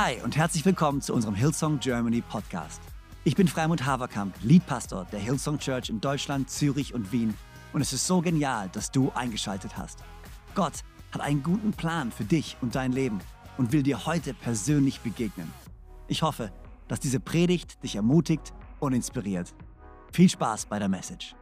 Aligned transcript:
Hi 0.00 0.22
und 0.22 0.36
herzlich 0.36 0.64
willkommen 0.64 1.02
zu 1.02 1.12
unserem 1.12 1.34
Hillsong 1.34 1.80
Germany 1.80 2.20
Podcast. 2.20 2.80
Ich 3.24 3.34
bin 3.34 3.48
Freimund 3.48 3.84
Haverkamp, 3.84 4.32
Leadpastor 4.44 5.08
der 5.10 5.18
Hillsong 5.18 5.58
Church 5.58 5.90
in 5.90 6.00
Deutschland, 6.00 6.48
Zürich 6.48 6.94
und 6.94 7.10
Wien 7.10 7.34
und 7.72 7.80
es 7.80 7.92
ist 7.92 8.06
so 8.06 8.20
genial, 8.20 8.68
dass 8.72 8.92
du 8.92 9.10
eingeschaltet 9.16 9.76
hast. 9.76 9.98
Gott 10.54 10.84
hat 11.10 11.20
einen 11.20 11.42
guten 11.42 11.72
Plan 11.72 12.12
für 12.12 12.22
dich 12.22 12.56
und 12.60 12.76
dein 12.76 12.92
Leben 12.92 13.18
und 13.56 13.72
will 13.72 13.82
dir 13.82 14.06
heute 14.06 14.34
persönlich 14.34 15.00
begegnen. 15.00 15.52
Ich 16.06 16.22
hoffe, 16.22 16.52
dass 16.86 17.00
diese 17.00 17.18
Predigt 17.18 17.82
dich 17.82 17.96
ermutigt 17.96 18.52
und 18.78 18.92
inspiriert. 18.92 19.52
Viel 20.12 20.28
Spaß 20.28 20.66
bei 20.66 20.78
der 20.78 20.88
Message. 20.88 21.34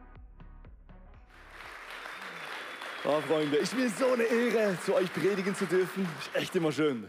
Oh, 3.05 3.21
Freunde, 3.21 3.57
ich 3.57 3.69
bin 3.69 3.87
so 3.87 4.13
eine 4.13 4.23
Ehre, 4.23 4.75
zu 4.83 4.95
euch 4.95 5.13
predigen 5.13 5.53
zu 5.53 5.67
dürfen. 5.67 6.07
Ist 6.19 6.35
echt 6.35 6.55
immer 6.55 6.71
schön. 6.71 7.07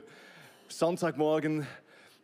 Sonntagmorgen, 0.70 1.66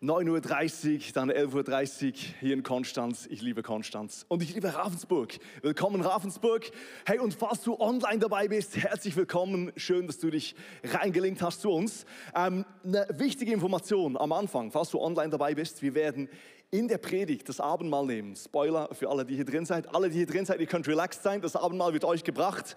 9.30 0.02 0.94
Uhr, 0.94 1.00
dann 1.14 1.30
11.30 1.30 2.06
Uhr 2.06 2.12
hier 2.40 2.52
in 2.52 2.62
Konstanz. 2.62 3.26
Ich 3.30 3.40
liebe 3.40 3.62
Konstanz 3.62 4.26
und 4.28 4.42
ich 4.42 4.54
liebe 4.54 4.74
Ravensburg. 4.74 5.38
Willkommen 5.62 6.02
Ravensburg. 6.02 6.70
Hey, 7.06 7.18
und 7.20 7.32
falls 7.32 7.62
du 7.62 7.80
online 7.80 8.18
dabei 8.18 8.48
bist, 8.48 8.76
herzlich 8.76 9.16
willkommen. 9.16 9.72
Schön, 9.76 10.06
dass 10.06 10.18
du 10.18 10.28
dich 10.28 10.54
reingelinkt 10.84 11.40
hast 11.40 11.62
zu 11.62 11.70
uns. 11.70 12.04
Ähm, 12.36 12.66
eine 12.84 13.06
wichtige 13.12 13.50
Information 13.52 14.18
am 14.18 14.32
Anfang, 14.32 14.70
falls 14.70 14.90
du 14.90 15.00
online 15.00 15.30
dabei 15.30 15.54
bist, 15.54 15.80
wir 15.80 15.94
werden 15.94 16.28
in 16.70 16.86
der 16.86 16.98
Predigt 16.98 17.48
das 17.48 17.60
Abendmahl 17.60 18.04
nehmen. 18.04 18.36
Spoiler 18.36 18.90
für 18.92 19.08
alle, 19.08 19.24
die 19.24 19.36
hier 19.36 19.46
drin 19.46 19.64
seid. 19.64 19.94
Alle, 19.94 20.10
die 20.10 20.18
hier 20.18 20.26
drin 20.26 20.44
seid, 20.44 20.60
ihr 20.60 20.66
könnt 20.66 20.86
relaxed 20.86 21.22
sein. 21.22 21.40
Das 21.40 21.56
Abendmahl 21.56 21.94
wird 21.94 22.04
euch 22.04 22.24
gebracht. 22.24 22.76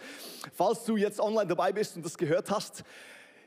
Falls 0.53 0.85
du 0.85 0.95
jetzt 0.95 1.19
online 1.19 1.47
dabei 1.47 1.73
bist 1.73 1.97
und 1.97 2.05
das 2.05 2.17
gehört 2.17 2.51
hast, 2.51 2.85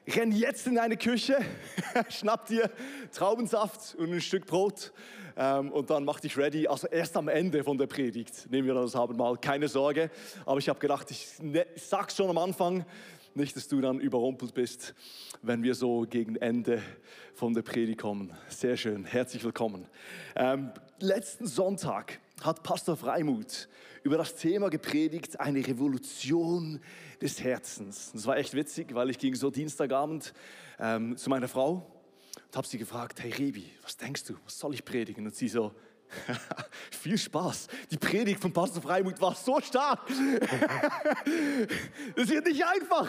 renn 0.06 0.32
jetzt 0.32 0.66
in 0.66 0.74
deine 0.76 0.96
Küche, 0.96 1.38
schnapp 2.08 2.46
dir 2.46 2.70
Traubensaft 3.12 3.94
und 3.96 4.12
ein 4.12 4.20
Stück 4.20 4.46
Brot 4.46 4.92
ähm, 5.36 5.70
und 5.72 5.90
dann 5.90 6.04
mach 6.04 6.20
dich 6.20 6.36
ready. 6.36 6.66
Also 6.66 6.86
erst 6.88 7.16
am 7.16 7.28
Ende 7.28 7.64
von 7.64 7.78
der 7.78 7.86
Predigt 7.86 8.50
nehmen 8.50 8.66
wir 8.66 8.74
das 8.74 8.96
Abendmahl, 8.96 9.36
keine 9.36 9.68
Sorge. 9.68 10.10
Aber 10.46 10.58
ich 10.58 10.68
habe 10.68 10.78
gedacht, 10.78 11.10
ich, 11.10 11.26
ne, 11.40 11.66
ich 11.74 11.82
sag's 11.82 12.16
schon 12.16 12.30
am 12.30 12.38
Anfang, 12.38 12.84
nicht, 13.34 13.54
dass 13.54 13.68
du 13.68 13.80
dann 13.80 14.00
überrumpelt 14.00 14.54
bist, 14.54 14.94
wenn 15.42 15.62
wir 15.62 15.74
so 15.74 16.04
gegen 16.08 16.36
Ende 16.36 16.82
von 17.34 17.54
der 17.54 17.62
Predigt 17.62 18.00
kommen. 18.00 18.32
Sehr 18.48 18.76
schön, 18.76 19.04
herzlich 19.04 19.44
willkommen. 19.44 19.86
Ähm, 20.34 20.72
letzten 20.98 21.46
Sonntag 21.46 22.18
hat 22.40 22.62
Pastor 22.62 22.96
Freimuth 22.96 23.68
über 24.02 24.16
das 24.16 24.34
Thema 24.34 24.70
gepredigt, 24.70 25.40
eine 25.40 25.66
Revolution 25.66 26.80
des 27.20 27.42
Herzens. 27.42 28.12
Das 28.12 28.26
war 28.26 28.36
echt 28.36 28.54
witzig, 28.54 28.94
weil 28.94 29.10
ich 29.10 29.18
ging 29.18 29.34
so 29.34 29.50
Dienstagabend 29.50 30.32
ähm, 30.78 31.16
zu 31.16 31.30
meiner 31.30 31.48
Frau 31.48 31.86
und 32.46 32.56
habe 32.56 32.66
sie 32.66 32.78
gefragt, 32.78 33.22
hey 33.22 33.32
Rebi, 33.32 33.70
was 33.82 33.96
denkst 33.96 34.24
du, 34.24 34.34
was 34.44 34.58
soll 34.58 34.74
ich 34.74 34.84
predigen? 34.84 35.26
Und 35.26 35.34
sie 35.34 35.48
so, 35.48 35.72
Viel 36.90 37.16
Spaß. 37.16 37.68
Die 37.90 37.96
Predigt 37.96 38.40
von 38.40 38.52
Pastor 38.52 38.82
Freimuth 38.82 39.20
war 39.20 39.34
so 39.34 39.60
stark. 39.60 40.00
das 42.16 42.28
wird 42.28 42.46
nicht 42.46 42.64
einfach. 42.64 43.08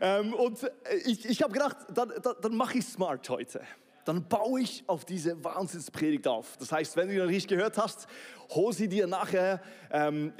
Ähm, 0.00 0.32
und 0.32 0.58
ich, 1.04 1.26
ich 1.26 1.42
habe 1.42 1.52
gedacht, 1.52 1.76
dann, 1.92 2.10
dann, 2.22 2.34
dann 2.40 2.56
mache 2.56 2.78
ich 2.78 2.86
smart 2.86 3.28
heute 3.28 3.60
dann 4.08 4.26
baue 4.26 4.62
ich 4.62 4.84
auf 4.86 5.04
diese 5.04 5.44
Wahnsinnspredigt 5.44 6.26
auf. 6.26 6.56
Das 6.58 6.72
heißt, 6.72 6.96
wenn 6.96 7.08
du 7.08 7.12
die 7.12 7.20
noch 7.20 7.26
nicht 7.26 7.46
gehört 7.46 7.76
hast, 7.76 8.06
hol 8.48 8.72
sie 8.72 8.88
dir 8.88 9.06
nachher 9.06 9.60
ähm, 9.92 10.32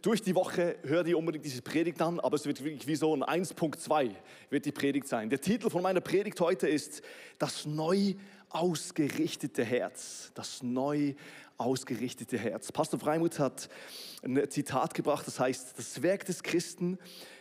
durch 0.00 0.22
die 0.22 0.34
Woche, 0.34 0.76
hör 0.84 1.04
dir 1.04 1.18
unbedingt 1.18 1.44
diese 1.44 1.60
Predigt 1.60 2.00
an, 2.00 2.18
aber 2.18 2.36
es 2.36 2.46
wird 2.46 2.64
wirklich 2.64 2.86
wie 2.86 2.96
so 2.96 3.14
ein 3.14 3.22
1.2 3.22 4.10
wird 4.48 4.64
die 4.64 4.72
Predigt 4.72 5.06
sein. 5.06 5.28
Der 5.28 5.38
Titel 5.38 5.68
von 5.68 5.82
meiner 5.82 6.00
Predigt 6.00 6.40
heute 6.40 6.66
ist 6.66 7.02
das 7.38 7.66
neu 7.66 8.14
ausgerichtete 8.50 9.64
Herz. 9.64 10.30
Das 10.34 10.62
neu 10.62 11.14
ausgerichtete 11.56 12.38
Herz. 12.38 12.70
Pastor 12.72 13.00
Freimuth 13.00 13.38
hat 13.38 13.68
ein 14.22 14.48
Zitat 14.48 14.94
gebracht, 14.94 15.26
das 15.26 15.40
heißt, 15.40 15.78
das 15.78 16.02
Werk 16.02 16.24
des 16.24 16.42
Christen 16.42 16.98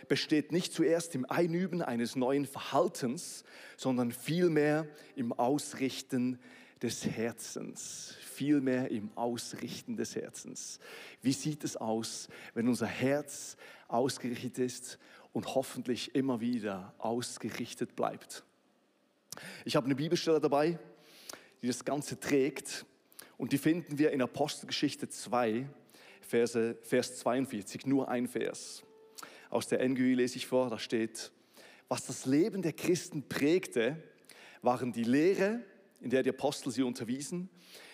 besteht 0.07 0.51
nicht 0.51 0.73
zuerst 0.73 1.15
im 1.15 1.25
Einüben 1.29 1.81
eines 1.81 2.15
neuen 2.15 2.45
Verhaltens, 2.45 3.43
sondern 3.75 4.11
vielmehr 4.11 4.87
im 5.15 5.33
Ausrichten 5.33 6.39
des 6.81 7.05
Herzens. 7.05 8.15
Vielmehr 8.21 8.89
im 8.91 9.09
Ausrichten 9.15 9.97
des 9.97 10.15
Herzens. 10.15 10.79
Wie 11.21 11.33
sieht 11.33 11.63
es 11.63 11.75
aus, 11.77 12.27
wenn 12.53 12.67
unser 12.67 12.85
Herz 12.85 13.57
ausgerichtet 13.87 14.59
ist 14.59 14.99
und 15.33 15.55
hoffentlich 15.55 16.15
immer 16.15 16.39
wieder 16.39 16.93
ausgerichtet 16.99 17.95
bleibt? 17.95 18.43
Ich 19.65 19.75
habe 19.75 19.85
eine 19.85 19.95
Bibelstelle 19.95 20.39
dabei, 20.39 20.79
die 21.62 21.68
das 21.68 21.85
Ganze 21.85 22.19
trägt. 22.19 22.85
Und 23.38 23.51
die 23.51 23.57
finden 23.57 23.97
wir 23.97 24.12
in 24.12 24.22
Apostelgeschichte 24.22 25.09
2, 25.09 25.68
Verse, 26.22 26.78
Vers 26.81 27.18
42, 27.19 27.85
nur 27.85 28.09
ein 28.09 28.28
Vers. 28.28 28.84
Aus 29.50 29.68
der 29.68 29.88
NGÜ 29.88 30.13
lese 30.16 30.38
ich 30.38 30.47
vor, 30.47 30.69
da 30.69 30.78
steht, 30.78 31.31
was 31.88 32.06
das 32.06 32.25
Leben 32.25 32.62
der 32.62 32.73
Christen 32.73 33.23
prägte, 33.28 34.01
waren 34.62 34.91
die 34.91 35.03
Lehre, 35.03 35.62
in 36.01 36.09
der 36.09 36.23
die 36.23 36.29
Apostel 36.29 36.72
sie 36.72 36.84
unterwiesen, 36.84 37.50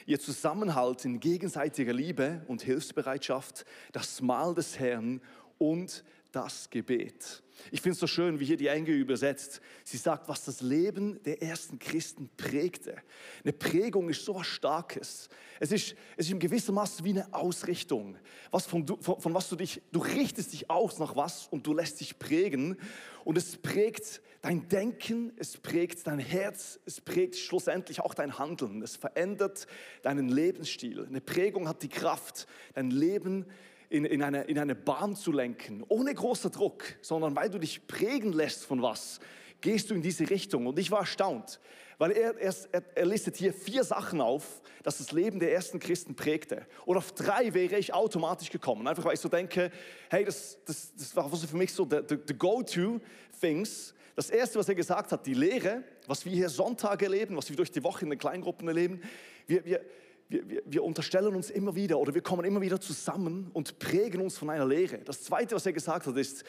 ihr 0.05 0.19
Zusammenhalt 0.19 1.05
in 1.05 1.19
gegenseitiger 1.19 1.93
Liebe 1.93 2.43
und 2.47 2.61
Hilfsbereitschaft, 2.63 3.65
das 3.91 4.21
Mahl 4.21 4.55
des 4.55 4.79
Herrn 4.79 5.21
und 5.57 6.03
das 6.31 6.69
Gebet. 6.69 7.42
Ich 7.71 7.81
finde 7.81 7.93
es 7.93 7.99
so 7.99 8.07
schön, 8.07 8.39
wie 8.39 8.45
hier 8.45 8.57
die 8.57 8.67
Enge 8.67 8.91
übersetzt. 8.91 9.61
Sie 9.83 9.97
sagt, 9.97 10.27
was 10.27 10.45
das 10.45 10.61
Leben 10.61 11.21
der 11.23 11.41
ersten 11.41 11.79
Christen 11.79 12.29
prägte. 12.37 12.95
Eine 13.43 13.53
Prägung 13.53 14.09
ist 14.09 14.25
so 14.25 14.35
was 14.35 14.47
Starkes. 14.47 15.29
Es 15.59 15.71
ist, 15.71 15.95
es 16.17 16.25
ist 16.25 16.31
in 16.31 16.39
gewissem 16.39 16.75
Maße 16.75 17.03
wie 17.03 17.11
eine 17.11 17.33
Ausrichtung. 17.33 18.17
Was 18.51 18.65
von, 18.65 18.85
von, 18.87 19.19
von 19.19 19.33
was 19.33 19.49
du 19.49 19.55
dich, 19.55 19.81
du 19.91 19.99
richtest 19.99 20.53
dich 20.53 20.69
aus 20.69 20.99
nach 20.99 21.15
was 21.15 21.47
und 21.47 21.65
du 21.65 21.73
lässt 21.73 21.99
dich 21.99 22.19
prägen. 22.19 22.77
Und 23.23 23.37
es 23.37 23.57
prägt 23.57 24.21
dein 24.41 24.67
Denken, 24.67 25.31
es 25.37 25.57
prägt 25.57 26.05
dein 26.07 26.19
Herz, 26.19 26.79
es 26.85 26.99
prägt 26.99 27.35
schlussendlich 27.37 28.01
auch 28.01 28.13
dein 28.13 28.37
Handeln. 28.37 28.81
Es 28.81 28.95
verändert 28.95 29.67
deinen 30.01 30.27
Lebensstil. 30.29 31.05
Eine 31.05 31.21
Prägung 31.21 31.67
hat 31.67 31.81
die 31.83 31.89
Kraft, 31.89 32.47
dein 32.73 32.91
Leben 32.91 33.45
zu 33.45 33.51
in, 33.93 34.05
in, 34.05 34.23
eine, 34.23 34.41
in 34.45 34.57
eine 34.57 34.73
Bahn 34.73 35.15
zu 35.15 35.31
lenken, 35.31 35.85
ohne 35.87 36.13
großer 36.15 36.49
Druck, 36.49 36.83
sondern 37.01 37.35
weil 37.35 37.51
du 37.51 37.59
dich 37.59 37.85
prägen 37.85 38.33
lässt 38.33 38.65
von 38.65 38.81
was, 38.81 39.19
gehst 39.61 39.91
du 39.91 39.93
in 39.93 40.01
diese 40.01 40.27
Richtung. 40.31 40.65
Und 40.65 40.79
ich 40.79 40.89
war 40.89 41.01
erstaunt, 41.01 41.59
weil 41.99 42.11
er, 42.11 42.35
er, 42.39 42.55
er 42.95 43.05
listet 43.05 43.37
hier 43.37 43.53
vier 43.53 43.83
Sachen 43.83 44.19
auf, 44.19 44.63
dass 44.81 44.97
das 44.97 45.11
Leben 45.11 45.39
der 45.39 45.53
ersten 45.53 45.79
Christen 45.79 46.15
prägte. 46.15 46.65
Und 46.87 46.97
auf 46.97 47.11
drei 47.11 47.53
wäre 47.53 47.77
ich 47.77 47.93
automatisch 47.93 48.49
gekommen, 48.49 48.87
einfach 48.87 49.05
weil 49.05 49.13
ich 49.13 49.19
so 49.19 49.29
denke, 49.29 49.69
hey, 50.09 50.25
das, 50.25 50.57
das, 50.65 50.91
das 50.95 51.15
war 51.15 51.29
für 51.29 51.55
mich 51.55 51.71
so 51.71 51.87
the, 51.87 51.99
the, 52.09 52.17
the 52.27 52.33
go-to-things. 52.33 53.93
Das 54.15 54.31
erste, 54.31 54.57
was 54.57 54.67
er 54.69 54.75
gesagt 54.75 55.11
hat, 55.11 55.23
die 55.27 55.35
Lehre, 55.35 55.83
was 56.07 56.25
wir 56.25 56.31
hier 56.31 56.49
Sonntag 56.49 57.03
erleben, 57.03 57.37
was 57.37 57.47
wir 57.47 57.55
durch 57.55 57.71
die 57.71 57.83
Woche 57.83 58.05
in 58.05 58.09
den 58.09 58.17
Kleingruppen 58.17 58.67
erleben, 58.67 59.01
wir, 59.45 59.63
wir, 59.65 59.85
wir, 60.29 60.61
wir, 60.65 60.83
unterstellen 60.83 61.35
uns 61.35 61.49
immer 61.49 61.75
wieder 61.75 61.99
oder 61.99 62.13
wir 62.13 62.21
kommen 62.21 62.45
immer 62.45 62.61
wieder 62.61 62.79
zusammen 62.79 63.49
und 63.53 63.79
prägen 63.79 64.21
uns 64.21 64.37
von 64.37 64.49
einer 64.49 64.65
Lehre. 64.65 64.99
Das 64.99 65.23
Zweite, 65.23 65.55
was 65.55 65.65
er 65.65 65.73
gesagt 65.73 66.07
hat, 66.07 66.17
ist, 66.17 66.43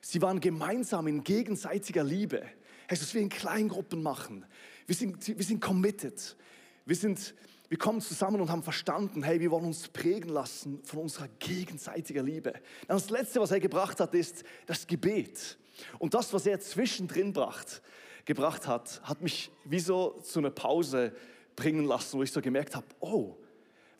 sie 0.00 0.20
waren 0.20 0.40
gemeinsam 0.40 1.06
in 1.06 1.24
gegenseitiger 1.24 2.04
Liebe. 2.04 2.42
Heißt, 2.90 3.02
dass 3.02 3.14
wir 3.14 3.20
in 3.20 3.28
Kleingruppen 3.28 4.02
machen. 4.02 4.44
Wir 4.86 4.94
sind, 4.94 5.26
wir 5.26 5.44
sind 5.44 5.60
committed. 5.60 6.36
Wir, 6.84 6.96
sind, 6.96 7.34
wir 7.68 7.78
kommen 7.78 8.00
zusammen 8.00 8.40
und 8.40 8.50
haben 8.50 8.64
verstanden, 8.64 9.22
hey, 9.22 9.38
wir 9.40 9.50
wollen 9.52 9.66
uns 9.66 9.88
prägen 9.88 10.30
lassen 10.30 10.82
von 10.82 11.00
unserer 11.00 11.28
gegenseitiger 11.38 12.22
Liebe. 12.22 12.52
Dann 12.88 12.96
das 12.96 13.10
Letzte, 13.10 13.40
was 13.40 13.52
er 13.52 13.60
gebracht 13.60 14.00
hat, 14.00 14.14
ist 14.14 14.42
das 14.66 14.86
Gebet. 14.86 15.56
Und 15.98 16.14
das, 16.14 16.32
was 16.32 16.46
er 16.46 16.60
zwischendrin 16.60 17.32
bracht, 17.32 17.80
gebracht 18.24 18.66
hat, 18.66 19.00
hat 19.04 19.22
mich 19.22 19.50
wie 19.64 19.80
so 19.80 20.20
zu 20.20 20.40
einer 20.40 20.50
Pause 20.50 21.12
bringen 21.60 21.84
lassen, 21.84 22.18
wo 22.18 22.22
ich 22.22 22.32
so 22.32 22.40
gemerkt 22.40 22.74
habe, 22.74 22.86
oh, 23.00 23.36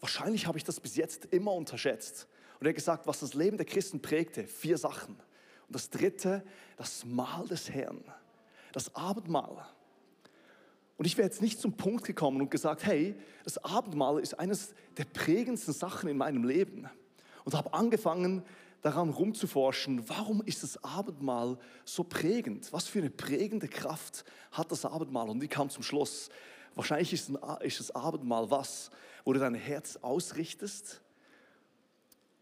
wahrscheinlich 0.00 0.46
habe 0.46 0.56
ich 0.56 0.64
das 0.64 0.80
bis 0.80 0.96
jetzt 0.96 1.26
immer 1.26 1.52
unterschätzt. 1.52 2.26
Und 2.58 2.66
er 2.66 2.70
hat 2.70 2.76
gesagt, 2.76 3.06
was 3.06 3.20
das 3.20 3.34
Leben 3.34 3.58
der 3.58 3.66
Christen 3.66 4.00
prägte, 4.00 4.44
vier 4.44 4.78
Sachen. 4.78 5.14
Und 5.14 5.74
das 5.74 5.90
dritte, 5.90 6.42
das 6.78 7.04
Mahl 7.04 7.46
des 7.48 7.68
Herrn, 7.68 8.02
das 8.72 8.94
Abendmahl. 8.94 9.62
Und 10.96 11.04
ich 11.04 11.18
wäre 11.18 11.28
jetzt 11.28 11.42
nicht 11.42 11.60
zum 11.60 11.76
Punkt 11.76 12.04
gekommen 12.04 12.40
und 12.40 12.50
gesagt, 12.50 12.86
hey, 12.86 13.14
das 13.44 13.62
Abendmahl 13.62 14.20
ist 14.20 14.38
eines 14.38 14.72
der 14.96 15.04
prägendsten 15.04 15.74
Sachen 15.74 16.08
in 16.08 16.16
meinem 16.16 16.44
Leben. 16.44 16.88
Und 17.44 17.54
habe 17.54 17.74
angefangen, 17.74 18.42
daran 18.80 19.10
rumzuforschen, 19.10 20.08
warum 20.08 20.40
ist 20.42 20.62
das 20.62 20.82
Abendmahl 20.82 21.58
so 21.84 22.04
prägend? 22.04 22.72
Was 22.72 22.88
für 22.88 23.00
eine 23.00 23.10
prägende 23.10 23.68
Kraft 23.68 24.24
hat 24.52 24.72
das 24.72 24.86
Abendmahl? 24.86 25.28
Und 25.28 25.42
ich 25.42 25.50
kam 25.50 25.68
zum 25.68 25.82
Schluss, 25.82 26.30
Wahrscheinlich 26.74 27.12
ist, 27.12 27.30
das 27.80 27.94
Abendmahl 27.94 28.50
was, 28.50 28.90
wo 29.24 29.32
du 29.32 29.40
dein 29.40 29.54
Herz 29.54 29.96
ausrichtest 29.96 31.02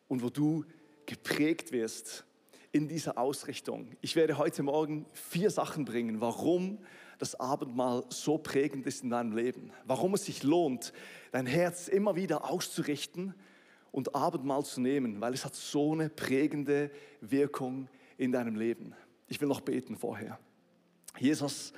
und 0.06 0.22
wo 0.22 0.30
du 0.30 0.64
geprägt 1.06 1.72
wirst 1.72 2.24
in 2.72 2.88
dieser 2.88 3.18
Ausrichtung. 3.18 3.96
Ich 4.00 4.14
werde 4.14 4.38
heute 4.38 4.62
Morgen 4.62 5.06
vier 5.12 5.50
Sachen 5.50 5.84
bringen, 5.84 6.20
warum 6.20 6.78
das 7.18 7.38
Abendmahl 7.40 8.04
so 8.10 8.38
prägend 8.38 8.86
ist 8.86 9.02
in 9.02 9.10
deinem 9.10 9.34
Leben. 9.34 9.72
Warum 9.84 10.14
es 10.14 10.26
sich 10.26 10.42
lohnt, 10.42 10.92
dein 11.32 11.46
Herz 11.46 11.88
immer 11.88 12.14
wieder 12.14 12.48
auszurichten 12.48 13.34
und 13.90 14.14
Abendmahl 14.14 14.64
zu 14.64 14.80
nehmen, 14.80 15.20
weil 15.20 15.34
es 15.34 15.44
hat 15.44 15.54
so 15.54 15.92
eine 15.92 16.08
prägende 16.08 16.90
Wirkung 17.20 17.88
in 18.16 18.32
deinem 18.32 18.54
Leben. 18.54 18.94
Ich 19.26 19.40
will 19.40 19.48
noch 19.48 19.60
beten 19.60 19.96
vorher. 19.96 20.38
Jesus, 21.18 21.72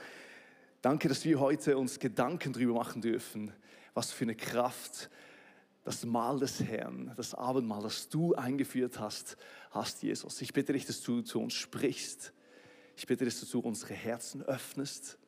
danke, 0.82 1.08
dass 1.08 1.24
wir 1.24 1.40
heute 1.40 1.76
uns 1.78 1.98
Gedanken 1.98 2.52
darüber 2.52 2.74
machen 2.74 3.02
dürfen, 3.02 3.52
was 3.94 4.12
für 4.12 4.24
eine 4.24 4.34
Kraft 4.34 5.10
das 5.82 6.04
Mahl 6.04 6.38
des 6.38 6.62
Herrn, 6.62 7.12
das 7.16 7.34
Abendmahl, 7.34 7.82
das 7.82 8.08
du 8.08 8.34
eingeführt 8.34 9.00
hast, 9.00 9.36
hast, 9.70 10.02
Jesus. 10.02 10.40
Ich 10.42 10.52
bitte 10.52 10.72
dich, 10.72 10.86
dass 10.86 11.00
du 11.02 11.22
zu 11.22 11.40
uns 11.40 11.54
sprichst. 11.54 12.32
Ich 12.96 13.06
bitte, 13.06 13.24
dass 13.24 13.40
du 13.40 13.60
unsere 13.60 13.94
Herzen 13.94 14.42
öffnest. 14.42 15.18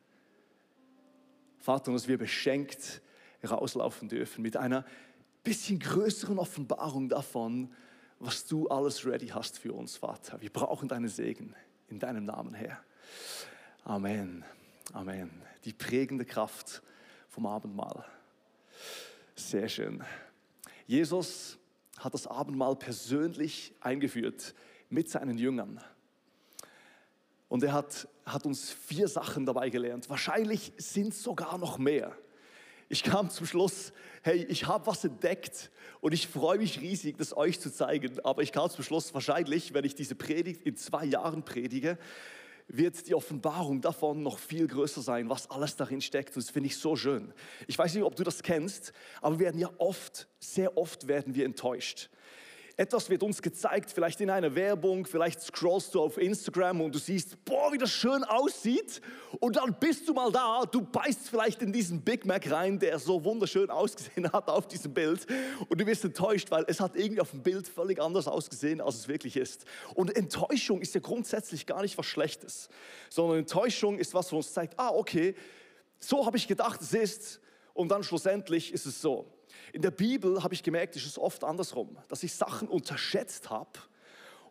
Vater, 1.57 1.91
dass 1.91 2.07
wir 2.07 2.17
beschenkt 2.17 3.01
rauslaufen 3.43 4.09
dürfen 4.09 4.41
mit 4.41 4.57
einer 4.57 4.85
bisschen 5.43 5.79
größeren 5.79 6.39
Offenbarung 6.39 7.09
davon, 7.09 7.73
was 8.19 8.45
du 8.45 8.67
alles 8.69 9.05
ready 9.05 9.27
hast 9.27 9.59
für 9.59 9.73
uns, 9.73 9.97
Vater. 9.97 10.39
Wir 10.39 10.51
brauchen 10.51 10.87
deinen 10.87 11.09
Segen 11.09 11.55
in 11.89 11.99
deinem 11.99 12.25
Namen, 12.25 12.53
Herr. 12.53 12.79
Amen. 13.83 14.45
Amen. 14.91 15.31
Die 15.63 15.73
prägende 15.73 16.25
Kraft 16.25 16.81
vom 17.29 17.45
Abendmahl. 17.45 18.05
Sehr 19.35 19.69
schön. 19.69 20.03
Jesus 20.85 21.57
hat 21.97 22.13
das 22.13 22.27
Abendmahl 22.27 22.75
persönlich 22.75 23.73
eingeführt 23.79 24.53
mit 24.89 25.09
seinen 25.09 25.37
Jüngern. 25.37 25.81
Und 27.47 27.63
er 27.63 27.73
hat, 27.73 28.07
hat 28.25 28.45
uns 28.45 28.71
vier 28.71 29.07
Sachen 29.07 29.45
dabei 29.45 29.69
gelernt. 29.69 30.09
Wahrscheinlich 30.09 30.73
sind 30.77 31.13
es 31.13 31.23
sogar 31.23 31.57
noch 31.57 31.77
mehr. 31.77 32.15
Ich 32.89 33.03
kam 33.03 33.29
zum 33.29 33.47
Schluss, 33.47 33.93
hey, 34.21 34.43
ich 34.49 34.67
habe 34.67 34.85
was 34.85 35.03
entdeckt 35.03 35.71
und 36.01 36.13
ich 36.13 36.27
freue 36.27 36.57
mich 36.57 36.81
riesig, 36.81 37.17
das 37.17 37.35
euch 37.35 37.59
zu 37.59 37.71
zeigen. 37.71 38.19
Aber 38.23 38.43
ich 38.43 38.51
kam 38.51 38.69
zum 38.69 38.83
Schluss, 38.83 39.13
wahrscheinlich, 39.13 39.73
wenn 39.73 39.85
ich 39.85 39.95
diese 39.95 40.15
Predigt 40.15 40.61
in 40.63 40.75
zwei 40.75 41.05
Jahren 41.05 41.43
predige, 41.43 41.97
wird 42.67 43.07
die 43.07 43.15
Offenbarung 43.15 43.81
davon 43.81 44.23
noch 44.23 44.37
viel 44.37 44.67
größer 44.67 45.01
sein, 45.01 45.29
was 45.29 45.49
alles 45.49 45.75
darin 45.75 46.01
steckt. 46.01 46.35
Und 46.35 46.43
das 46.43 46.51
finde 46.51 46.67
ich 46.67 46.77
so 46.77 46.95
schön. 46.95 47.33
Ich 47.67 47.77
weiß 47.77 47.93
nicht, 47.93 48.03
ob 48.03 48.15
du 48.15 48.23
das 48.23 48.43
kennst, 48.43 48.93
aber 49.21 49.39
wir 49.39 49.45
werden 49.45 49.59
ja 49.59 49.69
oft, 49.77 50.27
sehr 50.39 50.77
oft 50.77 51.07
werden 51.07 51.35
wir 51.35 51.45
enttäuscht. 51.45 52.09
Etwas 52.75 53.07
wird 53.07 53.21
uns 53.21 53.39
gezeigt, 53.39 53.91
vielleicht 53.91 54.19
in 54.19 54.31
einer 54.31 54.55
Werbung, 54.55 55.05
vielleicht 55.05 55.41
scrollst 55.41 55.93
du 55.93 56.01
auf 56.01 56.17
Instagram 56.17 56.81
und 56.81 56.95
du 56.95 56.97
siehst, 56.97 57.45
boah, 57.45 57.71
wie 57.71 57.77
das 57.77 57.91
schön 57.91 58.23
aussieht. 58.23 58.99
Und 59.39 59.57
dann 59.57 59.75
bist 59.79 60.09
du 60.09 60.13
mal 60.13 60.31
da, 60.31 60.63
du 60.65 60.81
beißt 60.81 61.29
vielleicht 61.29 61.61
in 61.61 61.71
diesen 61.71 62.01
Big 62.01 62.25
Mac 62.25 62.49
rein, 62.49 62.79
der 62.79 62.97
so 62.97 63.23
wunderschön 63.23 63.69
ausgesehen 63.69 64.31
hat 64.31 64.47
auf 64.47 64.67
diesem 64.67 64.91
Bild. 64.91 65.27
Und 65.69 65.79
du 65.79 65.85
wirst 65.85 66.03
enttäuscht, 66.03 66.49
weil 66.49 66.65
es 66.67 66.79
hat 66.79 66.95
irgendwie 66.95 67.21
auf 67.21 67.29
dem 67.29 67.43
Bild 67.43 67.67
völlig 67.67 68.01
anders 68.01 68.27
ausgesehen, 68.27 68.81
als 68.81 68.95
es 68.95 69.07
wirklich 69.07 69.37
ist. 69.37 69.65
Und 69.93 70.15
Enttäuschung 70.15 70.81
ist 70.81 70.95
ja 70.95 70.99
grundsätzlich 70.99 71.67
gar 71.67 71.83
nicht 71.83 71.95
was 71.99 72.07
Schlechtes, 72.07 72.69
sondern 73.09 73.37
Enttäuschung 73.37 73.99
ist 73.99 74.15
was, 74.15 74.27
was 74.27 74.33
uns 74.33 74.53
zeigt, 74.53 74.79
ah, 74.79 74.89
okay, 74.89 75.35
so 75.99 76.25
habe 76.25 76.37
ich 76.37 76.47
gedacht, 76.47 76.81
es 76.81 76.93
ist. 76.93 77.39
Und 77.75 77.89
dann 77.89 78.03
schlussendlich 78.03 78.73
ist 78.73 78.87
es 78.87 78.99
so. 78.99 79.27
In 79.71 79.81
der 79.81 79.91
Bibel 79.91 80.43
habe 80.43 80.53
ich 80.53 80.63
gemerkt, 80.63 80.95
ist 80.95 81.05
es 81.05 81.17
oft 81.17 81.43
andersrum, 81.43 81.97
dass 82.07 82.23
ich 82.23 82.33
Sachen 82.33 82.67
unterschätzt 82.67 83.49
habe. 83.49 83.79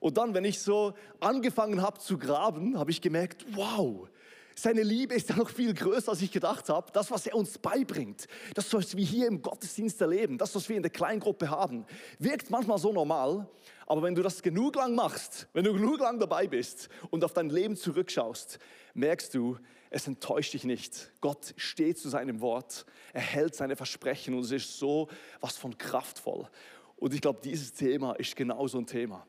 Und 0.00 0.18
dann, 0.18 0.34
wenn 0.34 0.44
ich 0.44 0.60
so 0.60 0.94
angefangen 1.20 1.80
habe 1.80 2.00
zu 2.00 2.18
graben, 2.18 2.78
habe 2.78 2.90
ich 2.90 3.00
gemerkt, 3.00 3.46
wow, 3.54 4.08
seine 4.54 4.82
Liebe 4.82 5.14
ist 5.14 5.28
ja 5.28 5.36
noch 5.36 5.48
viel 5.48 5.72
größer, 5.72 6.10
als 6.10 6.22
ich 6.22 6.30
gedacht 6.30 6.68
habe. 6.68 6.90
Das, 6.92 7.10
was 7.10 7.26
er 7.26 7.36
uns 7.36 7.58
beibringt, 7.58 8.26
das, 8.54 8.72
was 8.74 8.96
wir 8.96 9.04
hier 9.04 9.26
im 9.26 9.40
Gottesdienst 9.40 10.00
erleben, 10.00 10.38
das, 10.38 10.54
was 10.54 10.68
wir 10.68 10.76
in 10.76 10.82
der 10.82 10.90
Kleingruppe 10.90 11.48
haben, 11.48 11.86
wirkt 12.18 12.50
manchmal 12.50 12.78
so 12.78 12.92
normal. 12.92 13.48
Aber 13.86 14.02
wenn 14.02 14.14
du 14.14 14.22
das 14.22 14.42
genug 14.42 14.76
lang 14.76 14.94
machst, 14.94 15.48
wenn 15.52 15.64
du 15.64 15.72
genug 15.72 16.00
lang 16.00 16.18
dabei 16.18 16.46
bist 16.46 16.88
und 17.10 17.24
auf 17.24 17.32
dein 17.32 17.50
Leben 17.50 17.76
zurückschaust, 17.76 18.58
merkst 18.94 19.34
du, 19.34 19.58
es 19.92 20.06
enttäuscht 20.06 20.54
dich 20.54 20.64
nicht. 20.64 21.12
Gott 21.20 21.54
steht 21.56 21.98
zu 21.98 22.08
seinem 22.08 22.40
Wort, 22.40 22.86
er 23.12 23.20
hält 23.20 23.54
seine 23.54 23.76
Versprechen 23.76 24.34
und 24.34 24.40
es 24.40 24.50
ist 24.50 24.78
so 24.78 25.08
was 25.40 25.56
von 25.58 25.76
kraftvoll. 25.76 26.48
Und 26.96 27.14
ich 27.14 27.20
glaube, 27.20 27.40
dieses 27.44 27.72
Thema 27.72 28.12
ist 28.14 28.34
genau 28.34 28.66
so 28.66 28.78
ein 28.78 28.86
Thema. 28.86 29.26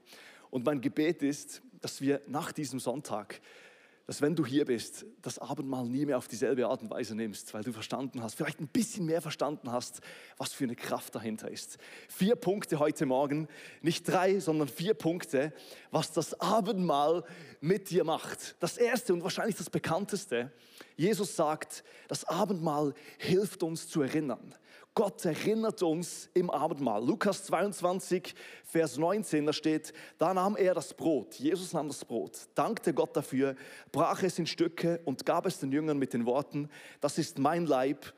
Und 0.50 0.66
mein 0.66 0.80
Gebet 0.80 1.22
ist, 1.22 1.62
dass 1.82 2.00
wir 2.00 2.22
nach 2.28 2.52
diesem 2.52 2.80
Sonntag 2.80 3.42
dass 4.06 4.22
wenn 4.22 4.36
du 4.36 4.46
hier 4.46 4.66
bist, 4.66 5.06
das 5.22 5.40
Abendmahl 5.40 5.86
nie 5.86 6.06
mehr 6.06 6.18
auf 6.18 6.28
dieselbe 6.28 6.68
Art 6.68 6.82
und 6.82 6.90
Weise 6.90 7.16
nimmst, 7.16 7.54
weil 7.54 7.64
du 7.64 7.72
verstanden 7.72 8.22
hast, 8.22 8.36
vielleicht 8.36 8.60
ein 8.60 8.68
bisschen 8.68 9.06
mehr 9.06 9.22
verstanden 9.22 9.72
hast, 9.72 10.02
was 10.38 10.52
für 10.52 10.66
eine 10.66 10.76
Kraft 10.76 11.16
dahinter 11.16 11.50
ist. 11.50 11.78
Vier 12.10 12.36
Punkte 12.36 12.80
heute 12.80 13.06
Morgen, 13.06 13.48
nicht 13.82 14.08
drei, 14.08 14.40
sondern 14.40 14.68
vier 14.68 14.94
Punkte, 14.94 15.54
was 15.92 16.12
das 16.12 16.40
Abendmahl 16.42 17.24
mit 17.62 17.92
dir 17.92 18.04
macht. 18.04 18.58
Das 18.60 18.78
erste 18.78 19.14
und 19.14 19.24
wahrscheinlich 19.24 19.56
das 19.56 19.70
bekannteste, 19.70 20.52
Jesus 20.98 21.36
sagt, 21.36 21.86
das 22.10 22.26
Abendmahl 22.26 22.94
hilft 23.18 23.64
uns 23.64 23.88
zu 23.88 24.02
erinnern. 24.02 24.54
Gott 24.96 25.26
erinnert 25.26 25.82
uns 25.82 26.30
im 26.36 26.52
Abendmahl. 26.52 27.04
Lukas 27.04 27.46
22, 27.46 28.36
Vers 28.64 28.98
19, 28.98 29.46
da 29.46 29.54
steht, 29.54 29.92
da 30.20 30.34
nahm 30.36 30.56
er 30.56 30.76
das 30.76 30.94
Brot, 30.94 31.34
Jesus 31.36 31.74
nahm 31.74 31.88
das 31.88 32.06
Brot, 32.06 32.48
dankte 32.54 32.94
Gott 32.94 33.16
dafür, 33.18 33.56
brach 33.92 34.22
es 34.22 34.38
in 34.38 34.46
Stücke 34.46 35.02
und 35.06 35.26
gab 35.26 35.48
es 35.48 35.60
den 35.60 35.72
Jüngern 35.72 35.98
mit 35.98 36.14
den 36.14 36.28
Worten, 36.28 36.70
das 37.02 37.18
ist 37.18 37.40
mein 37.40 37.66
Leib, 37.66 38.14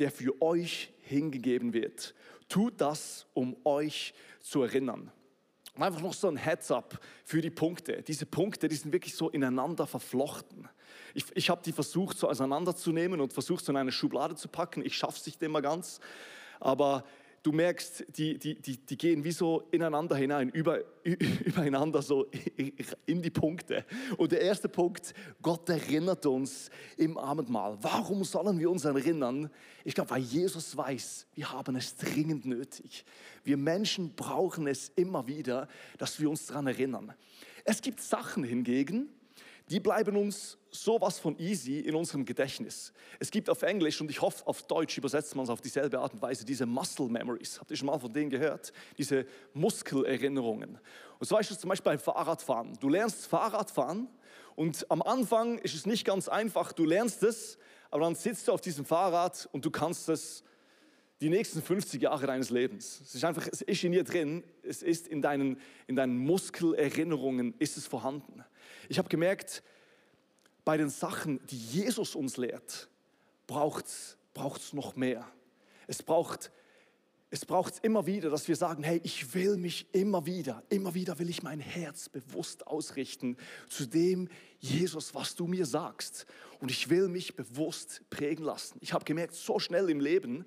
der 0.00 0.10
für 0.10 0.42
euch 0.42 0.92
hingegeben 1.02 1.72
wird. 1.72 2.14
Tut 2.48 2.80
das, 2.80 3.26
um 3.32 3.56
euch 3.64 4.12
zu 4.40 4.62
erinnern. 4.62 5.12
Und 5.76 5.82
einfach 5.82 6.00
noch 6.00 6.14
so 6.14 6.28
ein 6.28 6.36
Heads-up 6.36 6.98
für 7.24 7.42
die 7.42 7.50
Punkte. 7.50 8.02
Diese 8.02 8.24
Punkte, 8.24 8.66
die 8.68 8.76
sind 8.76 8.92
wirklich 8.92 9.14
so 9.14 9.28
ineinander 9.28 9.86
verflochten. 9.86 10.68
Ich, 11.12 11.24
ich 11.34 11.50
habe 11.50 11.62
die 11.62 11.72
versucht 11.72 12.18
so 12.18 12.28
auseinanderzunehmen 12.28 13.20
und 13.20 13.32
versucht 13.32 13.64
so 13.64 13.72
in 13.72 13.76
eine 13.76 13.92
Schublade 13.92 14.36
zu 14.36 14.48
packen. 14.48 14.84
Ich 14.84 14.96
schaffe 14.96 15.18
es 15.18 15.26
nicht 15.26 15.42
immer 15.42 15.60
ganz, 15.60 16.00
aber 16.60 17.04
du 17.46 17.52
merkst, 17.52 18.04
die, 18.16 18.38
die, 18.38 18.60
die, 18.60 18.76
die 18.76 18.98
gehen 18.98 19.22
wie 19.22 19.30
so 19.30 19.68
ineinander 19.70 20.16
hinein, 20.16 20.48
über, 20.48 20.80
übereinander 21.04 22.02
so 22.02 22.26
in 23.06 23.22
die 23.22 23.30
Punkte. 23.30 23.84
Und 24.16 24.32
der 24.32 24.40
erste 24.40 24.68
Punkt, 24.68 25.14
Gott 25.40 25.68
erinnert 25.68 26.26
uns 26.26 26.70
im 26.96 27.16
Abendmahl. 27.16 27.78
Warum 27.80 28.24
sollen 28.24 28.58
wir 28.58 28.68
uns 28.68 28.84
erinnern? 28.84 29.48
Ich 29.84 29.94
glaube, 29.94 30.10
weil 30.10 30.22
Jesus 30.22 30.76
weiß, 30.76 31.28
wir 31.34 31.52
haben 31.52 31.76
es 31.76 31.94
dringend 31.94 32.46
nötig. 32.46 33.04
Wir 33.44 33.56
Menschen 33.56 34.16
brauchen 34.16 34.66
es 34.66 34.88
immer 34.96 35.28
wieder, 35.28 35.68
dass 35.98 36.18
wir 36.18 36.28
uns 36.28 36.46
daran 36.46 36.66
erinnern. 36.66 37.14
Es 37.64 37.80
gibt 37.80 38.00
Sachen 38.00 38.42
hingegen, 38.42 39.08
die 39.68 39.80
bleiben 39.80 40.16
uns 40.16 40.58
sowas 40.70 41.18
von 41.18 41.38
easy 41.38 41.80
in 41.80 41.94
unserem 41.94 42.24
Gedächtnis. 42.24 42.92
Es 43.18 43.30
gibt 43.30 43.50
auf 43.50 43.62
Englisch 43.62 44.00
und 44.00 44.10
ich 44.10 44.20
hoffe 44.20 44.46
auf 44.46 44.62
Deutsch 44.62 44.96
übersetzt 44.96 45.34
man 45.34 45.44
es 45.44 45.50
auf 45.50 45.60
dieselbe 45.60 45.98
Art 45.98 46.14
und 46.14 46.22
Weise, 46.22 46.44
diese 46.44 46.66
Muscle 46.66 47.08
Memories. 47.08 47.58
Habt 47.58 47.70
ihr 47.70 47.76
schon 47.76 47.86
mal 47.86 47.98
von 47.98 48.12
denen 48.12 48.30
gehört? 48.30 48.72
Diese 48.96 49.26
Muskelerinnerungen. 49.54 50.78
Und 51.18 51.26
so 51.26 51.34
weißt 51.34 51.50
du 51.50 51.56
zum 51.56 51.70
Beispiel 51.70 51.92
beim 51.92 51.98
Fahrradfahren. 51.98 52.74
Du 52.78 52.88
lernst 52.88 53.26
Fahrradfahren 53.26 54.08
und 54.54 54.88
am 54.90 55.02
Anfang 55.02 55.58
ist 55.58 55.74
es 55.74 55.86
nicht 55.86 56.04
ganz 56.04 56.28
einfach. 56.28 56.72
Du 56.72 56.84
lernst 56.84 57.22
es, 57.24 57.58
aber 57.90 58.04
dann 58.04 58.14
sitzt 58.14 58.46
du 58.46 58.52
auf 58.52 58.60
diesem 58.60 58.84
Fahrrad 58.84 59.48
und 59.52 59.64
du 59.64 59.70
kannst 59.70 60.08
es 60.08 60.44
die 61.20 61.30
nächsten 61.30 61.62
50 61.62 62.02
Jahre 62.02 62.26
deines 62.26 62.50
Lebens. 62.50 63.00
Es 63.02 63.14
ist 63.14 63.24
einfach, 63.24 63.48
es 63.50 63.62
ist 63.62 63.84
in 63.84 63.92
dir 63.92 64.04
drin, 64.04 64.44
es 64.62 64.82
ist 64.82 65.08
in 65.08 65.22
deinen, 65.22 65.58
in 65.86 65.96
deinen 65.96 66.18
Muskelerinnerungen, 66.18 67.54
ist 67.58 67.76
es 67.76 67.86
vorhanden. 67.86 68.44
Ich 68.88 68.98
habe 68.98 69.08
gemerkt, 69.08 69.62
bei 70.64 70.76
den 70.76 70.90
Sachen, 70.90 71.40
die 71.46 71.56
Jesus 71.56 72.14
uns 72.14 72.36
lehrt, 72.36 72.88
braucht 73.46 73.86
es 73.86 74.72
noch 74.72 74.96
mehr. 74.96 75.26
Es 75.86 76.02
braucht 76.02 76.50
es 77.28 77.44
braucht 77.44 77.84
immer 77.84 78.06
wieder, 78.06 78.30
dass 78.30 78.46
wir 78.46 78.54
sagen, 78.54 78.84
hey, 78.84 79.00
ich 79.02 79.34
will 79.34 79.56
mich 79.56 79.86
immer 79.92 80.26
wieder, 80.26 80.62
immer 80.68 80.94
wieder 80.94 81.18
will 81.18 81.28
ich 81.28 81.42
mein 81.42 81.58
Herz 81.58 82.08
bewusst 82.08 82.66
ausrichten 82.66 83.36
zu 83.68 83.84
dem 83.84 84.28
Jesus, 84.60 85.14
was 85.14 85.34
du 85.34 85.46
mir 85.46 85.66
sagst. 85.66 86.26
Und 86.60 86.70
ich 86.70 86.88
will 86.88 87.08
mich 87.08 87.34
bewusst 87.34 88.02
prägen 88.10 88.44
lassen. 88.44 88.78
Ich 88.80 88.92
habe 88.92 89.04
gemerkt, 89.04 89.34
so 89.34 89.58
schnell 89.58 89.90
im 89.90 90.00
Leben 90.00 90.46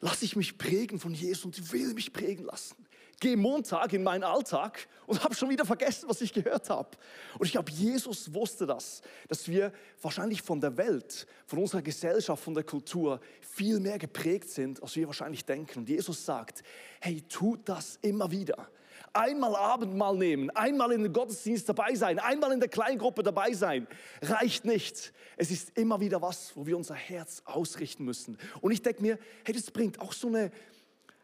lasse 0.00 0.24
ich 0.24 0.36
mich 0.36 0.58
prägen 0.58 0.98
von 0.98 1.14
Jesus 1.14 1.44
und 1.44 1.72
will 1.72 1.94
mich 1.94 2.12
prägen 2.12 2.44
lassen 2.44 2.76
gehe 3.20 3.36
Montag 3.36 3.92
in 3.92 4.02
meinen 4.02 4.24
Alltag 4.24 4.86
und 5.06 5.22
habe 5.24 5.34
schon 5.34 5.48
wieder 5.48 5.64
vergessen, 5.64 6.08
was 6.08 6.20
ich 6.20 6.32
gehört 6.32 6.68
habe. 6.68 6.90
Und 7.38 7.46
ich 7.46 7.52
glaube, 7.52 7.70
Jesus 7.70 8.32
wusste 8.32 8.66
das, 8.66 9.00
dass 9.28 9.48
wir 9.48 9.72
wahrscheinlich 10.02 10.42
von 10.42 10.60
der 10.60 10.76
Welt, 10.76 11.26
von 11.46 11.60
unserer 11.60 11.82
Gesellschaft, 11.82 12.42
von 12.42 12.54
der 12.54 12.64
Kultur 12.64 13.20
viel 13.40 13.80
mehr 13.80 13.98
geprägt 13.98 14.50
sind, 14.50 14.82
als 14.82 14.96
wir 14.96 15.06
wahrscheinlich 15.06 15.44
denken. 15.44 15.80
Und 15.80 15.88
Jesus 15.88 16.24
sagt, 16.24 16.62
hey, 17.00 17.22
tut 17.22 17.68
das 17.68 17.98
immer 18.02 18.30
wieder. 18.30 18.68
Einmal 19.16 19.56
Abendmahl 19.56 20.16
nehmen, 20.16 20.50
einmal 20.50 20.92
in 20.92 21.02
den 21.02 21.12
Gottesdienst 21.12 21.68
dabei 21.68 21.94
sein, 21.94 22.18
einmal 22.18 22.52
in 22.52 22.60
der 22.60 22.68
Kleingruppe 22.68 23.22
dabei 23.22 23.54
sein, 23.54 23.86
reicht 24.20 24.66
nicht. 24.66 25.14
Es 25.38 25.50
ist 25.50 25.76
immer 25.78 26.00
wieder 26.00 26.20
was, 26.20 26.54
wo 26.54 26.66
wir 26.66 26.76
unser 26.76 26.94
Herz 26.94 27.42
ausrichten 27.46 28.04
müssen. 28.04 28.38
Und 28.60 28.72
ich 28.72 28.82
denke 28.82 29.00
mir, 29.00 29.18
hey, 29.44 29.54
das 29.54 29.70
bringt 29.70 30.00
auch 30.00 30.12
so 30.12 30.28
eine, 30.28 30.50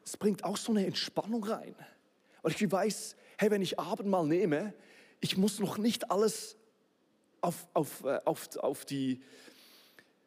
das 0.03 0.17
bringt 0.17 0.43
auch 0.43 0.57
so 0.57 0.73
eine 0.73 0.87
Entspannung 0.87 1.45
rein. 1.45 1.75
Weil 2.41 2.53
ich 2.53 2.73
weiß, 2.73 3.15
hey, 3.37 3.51
wenn 3.51 3.61
ich 3.61 3.79
Abendmahl 3.79 4.27
nehme, 4.27 4.73
ich 5.21 5.37
muss 5.37 5.59
noch 5.59 5.77
nicht 5.77 6.11
alles 6.11 6.57
auf, 7.43 7.69
auf, 7.75 8.05
äh, 8.05 8.21
auf, 8.25 8.57
auf 8.57 8.85
die, 8.87 9.23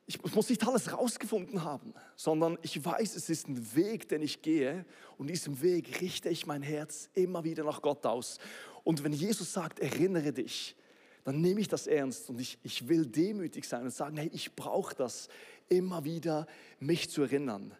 ich 0.07 0.35
muss 0.35 0.49
nicht 0.49 0.65
alles 0.67 0.93
rausgefunden 0.93 1.63
haben, 1.63 1.93
sondern 2.15 2.59
ich 2.61 2.83
weiß, 2.83 3.15
es 3.15 3.29
ist 3.29 3.47
ein 3.47 3.75
Weg, 3.75 4.07
den 4.07 4.21
ich 4.21 4.41
gehe 4.41 4.85
und 5.17 5.27
diesem 5.27 5.61
Weg 5.61 5.99
richte 6.01 6.29
ich 6.29 6.45
mein 6.45 6.61
Herz 6.61 7.09
immer 7.13 7.43
wieder 7.43 7.63
nach 7.63 7.81
Gott 7.81 8.05
aus. 8.05 8.37
Und 8.83 9.03
wenn 9.03 9.13
Jesus 9.13 9.51
sagt, 9.51 9.79
erinnere 9.79 10.31
dich, 10.31 10.75
dann 11.23 11.41
nehme 11.41 11.59
ich 11.59 11.67
das 11.67 11.87
ernst 11.87 12.29
und 12.29 12.39
ich, 12.39 12.59
ich 12.61 12.87
will 12.87 13.07
demütig 13.07 13.65
sein 13.65 13.81
und 13.81 13.89
sagen, 13.89 14.17
hey, 14.17 14.29
ich 14.31 14.55
brauche 14.55 14.93
das, 14.93 15.27
immer 15.69 16.03
wieder 16.03 16.45
mich 16.79 17.09
zu 17.09 17.23
erinnern. 17.23 17.73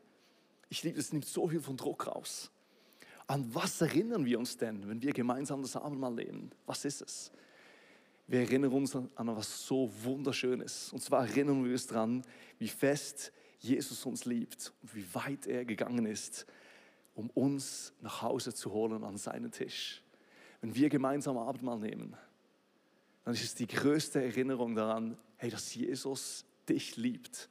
Ich 0.69 0.81
liebe, 0.81 0.99
es 0.99 1.13
nimmt 1.13 1.25
so 1.25 1.47
viel 1.47 1.61
von 1.61 1.77
Druck 1.77 2.07
raus. 2.07 2.49
An 3.27 3.53
was 3.53 3.81
erinnern 3.81 4.25
wir 4.25 4.39
uns 4.39 4.57
denn, 4.57 4.89
wenn 4.89 4.99
wir 5.01 5.13
gemeinsam 5.13 5.61
das 5.61 5.75
Abendmahl 5.75 6.13
nehmen? 6.13 6.51
Was 6.65 6.85
ist 6.85 7.03
es? 7.03 7.31
Wir 8.27 8.39
erinnern 8.39 8.71
uns 8.71 8.95
an 8.95 9.11
was 9.15 9.67
so 9.67 9.91
Wunderschönes. 10.03 10.91
Und 10.91 10.99
zwar 10.99 11.27
erinnern 11.27 11.63
wir 11.63 11.71
uns 11.71 11.85
daran, 11.85 12.23
wie 12.57 12.67
fest 12.67 13.31
Jesus 13.59 14.03
uns 14.05 14.25
liebt 14.25 14.73
und 14.81 14.95
wie 14.95 15.13
weit 15.13 15.45
er 15.45 15.63
gegangen 15.63 16.07
ist, 16.07 16.47
um 17.13 17.29
uns 17.29 17.93
nach 18.01 18.23
Hause 18.23 18.53
zu 18.53 18.71
holen 18.71 19.03
an 19.03 19.17
seinen 19.17 19.51
Tisch. 19.51 20.03
Wenn 20.61 20.73
wir 20.73 20.89
gemeinsam 20.89 21.37
Abendmahl 21.37 21.77
nehmen, 21.77 22.17
dann 23.23 23.35
ist 23.35 23.43
es 23.43 23.55
die 23.55 23.67
größte 23.67 24.23
Erinnerung 24.23 24.75
daran, 24.75 25.17
hey, 25.37 25.51
dass 25.51 25.75
Jesus 25.75 26.45
dich 26.67 26.97
liebt 26.97 27.47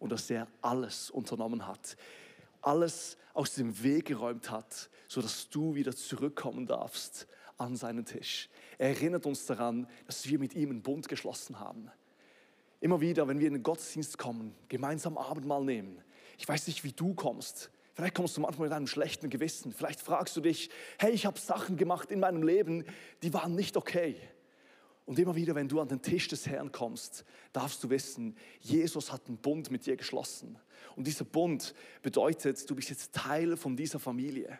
und 0.00 0.10
dass 0.10 0.28
er 0.28 0.48
alles 0.60 1.08
unternommen 1.08 1.68
hat, 1.68 1.96
alles 2.62 3.16
aus 3.32 3.54
dem 3.54 3.80
Weg 3.84 4.06
geräumt 4.06 4.50
hat, 4.50 4.90
sodass 5.06 5.48
du 5.50 5.76
wieder 5.76 5.94
zurückkommen 5.94 6.66
darfst 6.66 7.28
an 7.58 7.76
seinen 7.76 8.04
Tisch. 8.04 8.48
Er 8.78 8.88
erinnert 8.88 9.26
uns 9.26 9.46
daran, 9.46 9.88
dass 10.06 10.28
wir 10.28 10.38
mit 10.38 10.54
ihm 10.54 10.70
einen 10.70 10.82
Bund 10.82 11.08
geschlossen 11.08 11.58
haben. 11.60 11.90
Immer 12.80 13.00
wieder, 13.00 13.26
wenn 13.28 13.38
wir 13.38 13.46
in 13.46 13.54
den 13.54 13.62
Gottesdienst 13.62 14.18
kommen, 14.18 14.54
gemeinsam 14.68 15.16
Abendmahl 15.16 15.64
nehmen. 15.64 16.02
Ich 16.38 16.46
weiß 16.46 16.66
nicht, 16.66 16.84
wie 16.84 16.92
du 16.92 17.14
kommst. 17.14 17.70
Vielleicht 17.94 18.14
kommst 18.14 18.36
du 18.36 18.42
manchmal 18.42 18.68
mit 18.68 18.76
einem 18.76 18.86
schlechten 18.86 19.30
Gewissen. 19.30 19.72
Vielleicht 19.72 20.00
fragst 20.00 20.36
du 20.36 20.42
dich, 20.42 20.68
hey, 20.98 21.12
ich 21.12 21.24
habe 21.24 21.38
Sachen 21.38 21.78
gemacht 21.78 22.10
in 22.10 22.20
meinem 22.20 22.42
Leben, 22.42 22.84
die 23.22 23.32
waren 23.32 23.54
nicht 23.54 23.76
okay. 23.76 24.16
Und 25.06 25.18
immer 25.18 25.36
wieder, 25.36 25.54
wenn 25.54 25.68
du 25.68 25.80
an 25.80 25.88
den 25.88 26.02
Tisch 26.02 26.28
des 26.28 26.46
Herrn 26.46 26.72
kommst, 26.72 27.24
darfst 27.52 27.82
du 27.82 27.88
wissen, 27.88 28.36
Jesus 28.60 29.12
hat 29.12 29.28
einen 29.28 29.38
Bund 29.38 29.70
mit 29.70 29.86
dir 29.86 29.96
geschlossen. 29.96 30.58
Und 30.96 31.06
dieser 31.06 31.24
Bund 31.24 31.74
bedeutet, 32.02 32.68
du 32.68 32.74
bist 32.74 32.90
jetzt 32.90 33.14
Teil 33.14 33.56
von 33.56 33.76
dieser 33.76 34.00
Familie. 34.00 34.58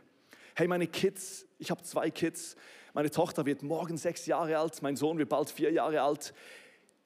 Hey, 0.55 0.69
meine 0.69 0.87
Kids, 0.87 1.47
ich 1.59 1.71
habe 1.71 1.83
zwei 1.83 2.11
Kids, 2.11 2.57
meine 2.97 3.11
Tochter 3.11 3.45
wird 3.45 3.63
morgen 3.63 3.99
sechs 3.99 4.25
Jahre 4.25 4.57
alt, 4.57 4.81
mein 4.81 4.97
Sohn 4.97 5.19
wird 5.19 5.29
bald 5.29 5.51
vier 5.51 5.71
Jahre 5.71 6.01
alt. 6.01 6.33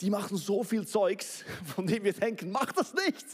Die 0.00 0.08
machen 0.08 0.36
so 0.36 0.62
viel 0.62 0.86
Zeugs, 0.86 1.44
von 1.74 1.84
dem 1.84 2.04
wir 2.04 2.12
denken, 2.12 2.52
mach 2.52 2.70
das 2.70 2.94
nicht. 2.94 3.26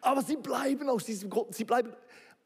Aber 0.00 0.22
sie 0.22 0.36
bleiben 0.36 0.88
aus 0.88 1.06
diesem 1.06 1.28
Grund, 1.28 1.56
sie 1.56 1.64
bleiben 1.64 1.92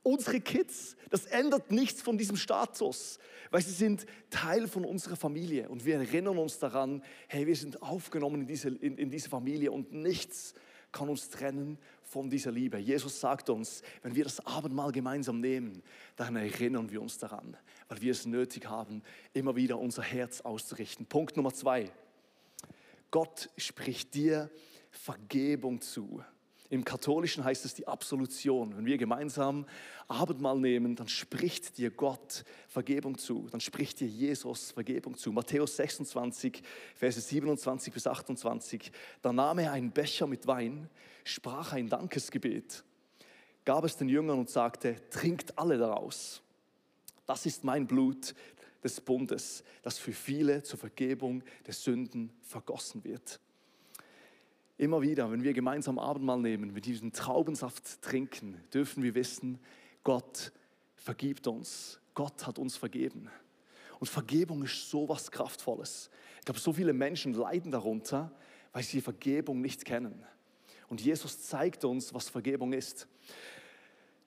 unsere 0.03 0.41
Kids. 0.41 0.97
Das 1.11 1.27
ändert 1.27 1.71
nichts 1.71 2.01
von 2.01 2.17
diesem 2.17 2.39
Status, 2.39 3.19
weil 3.51 3.61
sie 3.61 3.73
sind 3.73 4.07
Teil 4.31 4.69
von 4.69 4.87
unserer 4.87 5.17
Familie 5.17 5.69
und 5.69 5.85
wir 5.85 5.97
erinnern 5.97 6.39
uns 6.39 6.59
daran, 6.59 7.03
hey, 7.27 7.47
wir 7.47 7.55
sind 7.55 7.83
aufgenommen 7.83 8.41
in 8.41 8.47
diese, 8.47 8.71
in, 8.71 8.97
in 8.97 9.11
diese 9.11 9.29
Familie 9.29 9.71
und 9.71 9.93
nichts 9.93 10.55
kann 10.93 11.11
uns 11.11 11.29
trennen 11.29 11.77
von 12.09 12.31
dieser 12.31 12.51
Liebe. 12.51 12.79
Jesus 12.79 13.21
sagt 13.21 13.51
uns, 13.51 13.83
wenn 14.03 14.15
wir 14.15 14.25
das 14.25 14.45
Abendmahl 14.47 14.93
gemeinsam 14.93 15.41
nehmen, 15.41 15.83
dann 16.17 16.37
erinnern 16.37 16.91
wir 16.91 17.03
uns 17.03 17.19
daran, 17.19 17.57
weil 17.89 18.01
wir 18.01 18.13
es 18.13 18.25
nötig 18.25 18.67
haben, 18.67 19.03
immer 19.35 19.57
wieder 19.57 19.79
unser 19.79 20.03
Herz 20.03 20.41
auszurichten. 20.41 21.07
Punkt 21.07 21.37
Nummer 21.37 21.53
zwei. 21.53 21.91
Gott 23.11 23.51
spricht 23.57 24.15
dir 24.15 24.51
Vergebung 24.91 25.81
zu. 25.81 26.23
Im 26.71 26.85
Katholischen 26.85 27.45
heißt 27.45 27.65
es 27.65 27.73
die 27.73 27.89
Absolution. 27.89 28.77
Wenn 28.77 28.85
wir 28.85 28.99
gemeinsam 28.99 29.65
Abendmahl 30.07 30.59
nehmen, 30.59 30.97
dann 30.97 31.09
spricht 31.09 31.79
dir 31.79 31.91
Gott 31.91 32.45
Vergebung 32.69 33.17
zu. 33.17 33.49
Dann 33.51 33.61
spricht 33.61 34.01
dir 34.01 34.07
Jesus 34.07 34.73
Vergebung 34.73 35.17
zu. 35.17 35.33
Matthäus 35.33 35.77
26, 35.77 36.63
Verse 36.95 37.21
27 37.21 37.93
bis 37.93 38.07
28. 38.07 38.93
Da 39.23 39.33
nahm 39.33 39.61
er 39.61 39.73
einen 39.73 39.93
Becher 39.93 40.27
mit 40.27 40.47
Wein, 40.47 40.91
sprach 41.25 41.73
ein 41.73 41.89
Dankesgebet, 41.89 42.85
gab 43.65 43.85
es 43.85 43.97
den 43.97 44.11
Jüngern 44.11 44.39
und 44.39 44.51
sagte, 44.51 44.97
trinkt 45.09 45.59
alle 45.59 45.79
daraus. 45.79 46.43
Das 47.25 47.47
ist 47.47 47.65
mein 47.65 47.87
Blut 47.87 48.35
des 48.85 49.01
Bundes, 49.01 49.65
das 49.83 49.99
für 49.99 50.13
viele 50.13 50.63
zur 50.63 50.79
Vergebung 50.79 51.43
der 51.67 51.75
Sünden 51.75 52.31
vergossen 52.43 53.05
wird. 53.05 53.41
Immer 54.79 55.03
wieder, 55.03 55.31
wenn 55.33 55.43
wir 55.43 55.53
gemeinsam 55.53 55.99
Abendmahl 55.99 56.39
nehmen, 56.39 56.73
mit 56.73 56.87
diesem 56.87 57.13
Traubensaft 57.13 58.01
trinken, 58.01 58.63
dürfen 58.73 59.03
wir 59.03 59.17
wissen, 59.17 59.59
Gott 60.05 60.53
vergibt 60.95 61.49
uns. 61.49 62.01
Gott 62.15 62.47
hat 62.47 62.59
uns 62.61 62.77
vergeben. 62.77 63.29
Und 63.99 64.07
Vergebung 64.07 64.63
ist 64.63 64.89
so 64.89 65.09
was 65.09 65.33
Kraftvolles. 65.33 66.11
Ich 66.39 66.45
glaube, 66.45 66.61
so 66.61 66.73
viele 66.73 66.93
Menschen 66.93 67.35
leiden 67.35 67.73
darunter, 67.73 68.31
weil 68.73 68.85
sie 68.85 69.01
Vergebung 69.01 69.61
nicht 69.61 69.85
kennen. 69.85 70.25
Und 70.89 71.01
Jesus 71.01 71.43
zeigt 71.43 71.85
uns, 71.85 72.15
was 72.15 72.29
Vergebung 72.29 72.73
ist. 72.73 73.09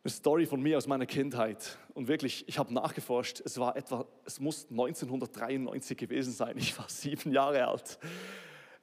Eine 0.03 0.11
Story 0.11 0.45
von 0.45 0.61
mir 0.61 0.77
aus 0.77 0.87
meiner 0.87 1.05
Kindheit. 1.05 1.77
Und 1.93 2.09
wirklich, 2.09 2.43
ich 2.47 2.57
habe 2.57 2.73
nachgeforscht. 2.73 3.41
Es 3.45 3.57
war 3.57 3.77
etwa, 3.77 4.05
es 4.25 4.39
muss 4.39 4.67
1993 4.69 5.97
gewesen 5.97 6.33
sein. 6.33 6.57
Ich 6.57 6.77
war 6.77 6.89
sieben 6.89 7.31
Jahre 7.31 7.67
alt. 7.67 7.99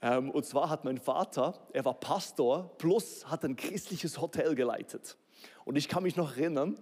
Ähm, 0.01 0.31
und 0.31 0.45
zwar 0.45 0.71
hat 0.71 0.85
mein 0.85 0.99
Vater, 0.99 1.67
er 1.73 1.85
war 1.85 1.95
Pastor, 1.95 2.77
plus 2.79 3.27
hat 3.27 3.45
ein 3.45 3.57
christliches 3.57 4.21
Hotel 4.21 4.55
geleitet. 4.55 5.17
Und 5.65 5.77
ich 5.77 5.89
kann 5.89 6.03
mich 6.03 6.17
noch 6.17 6.37
erinnern, 6.37 6.79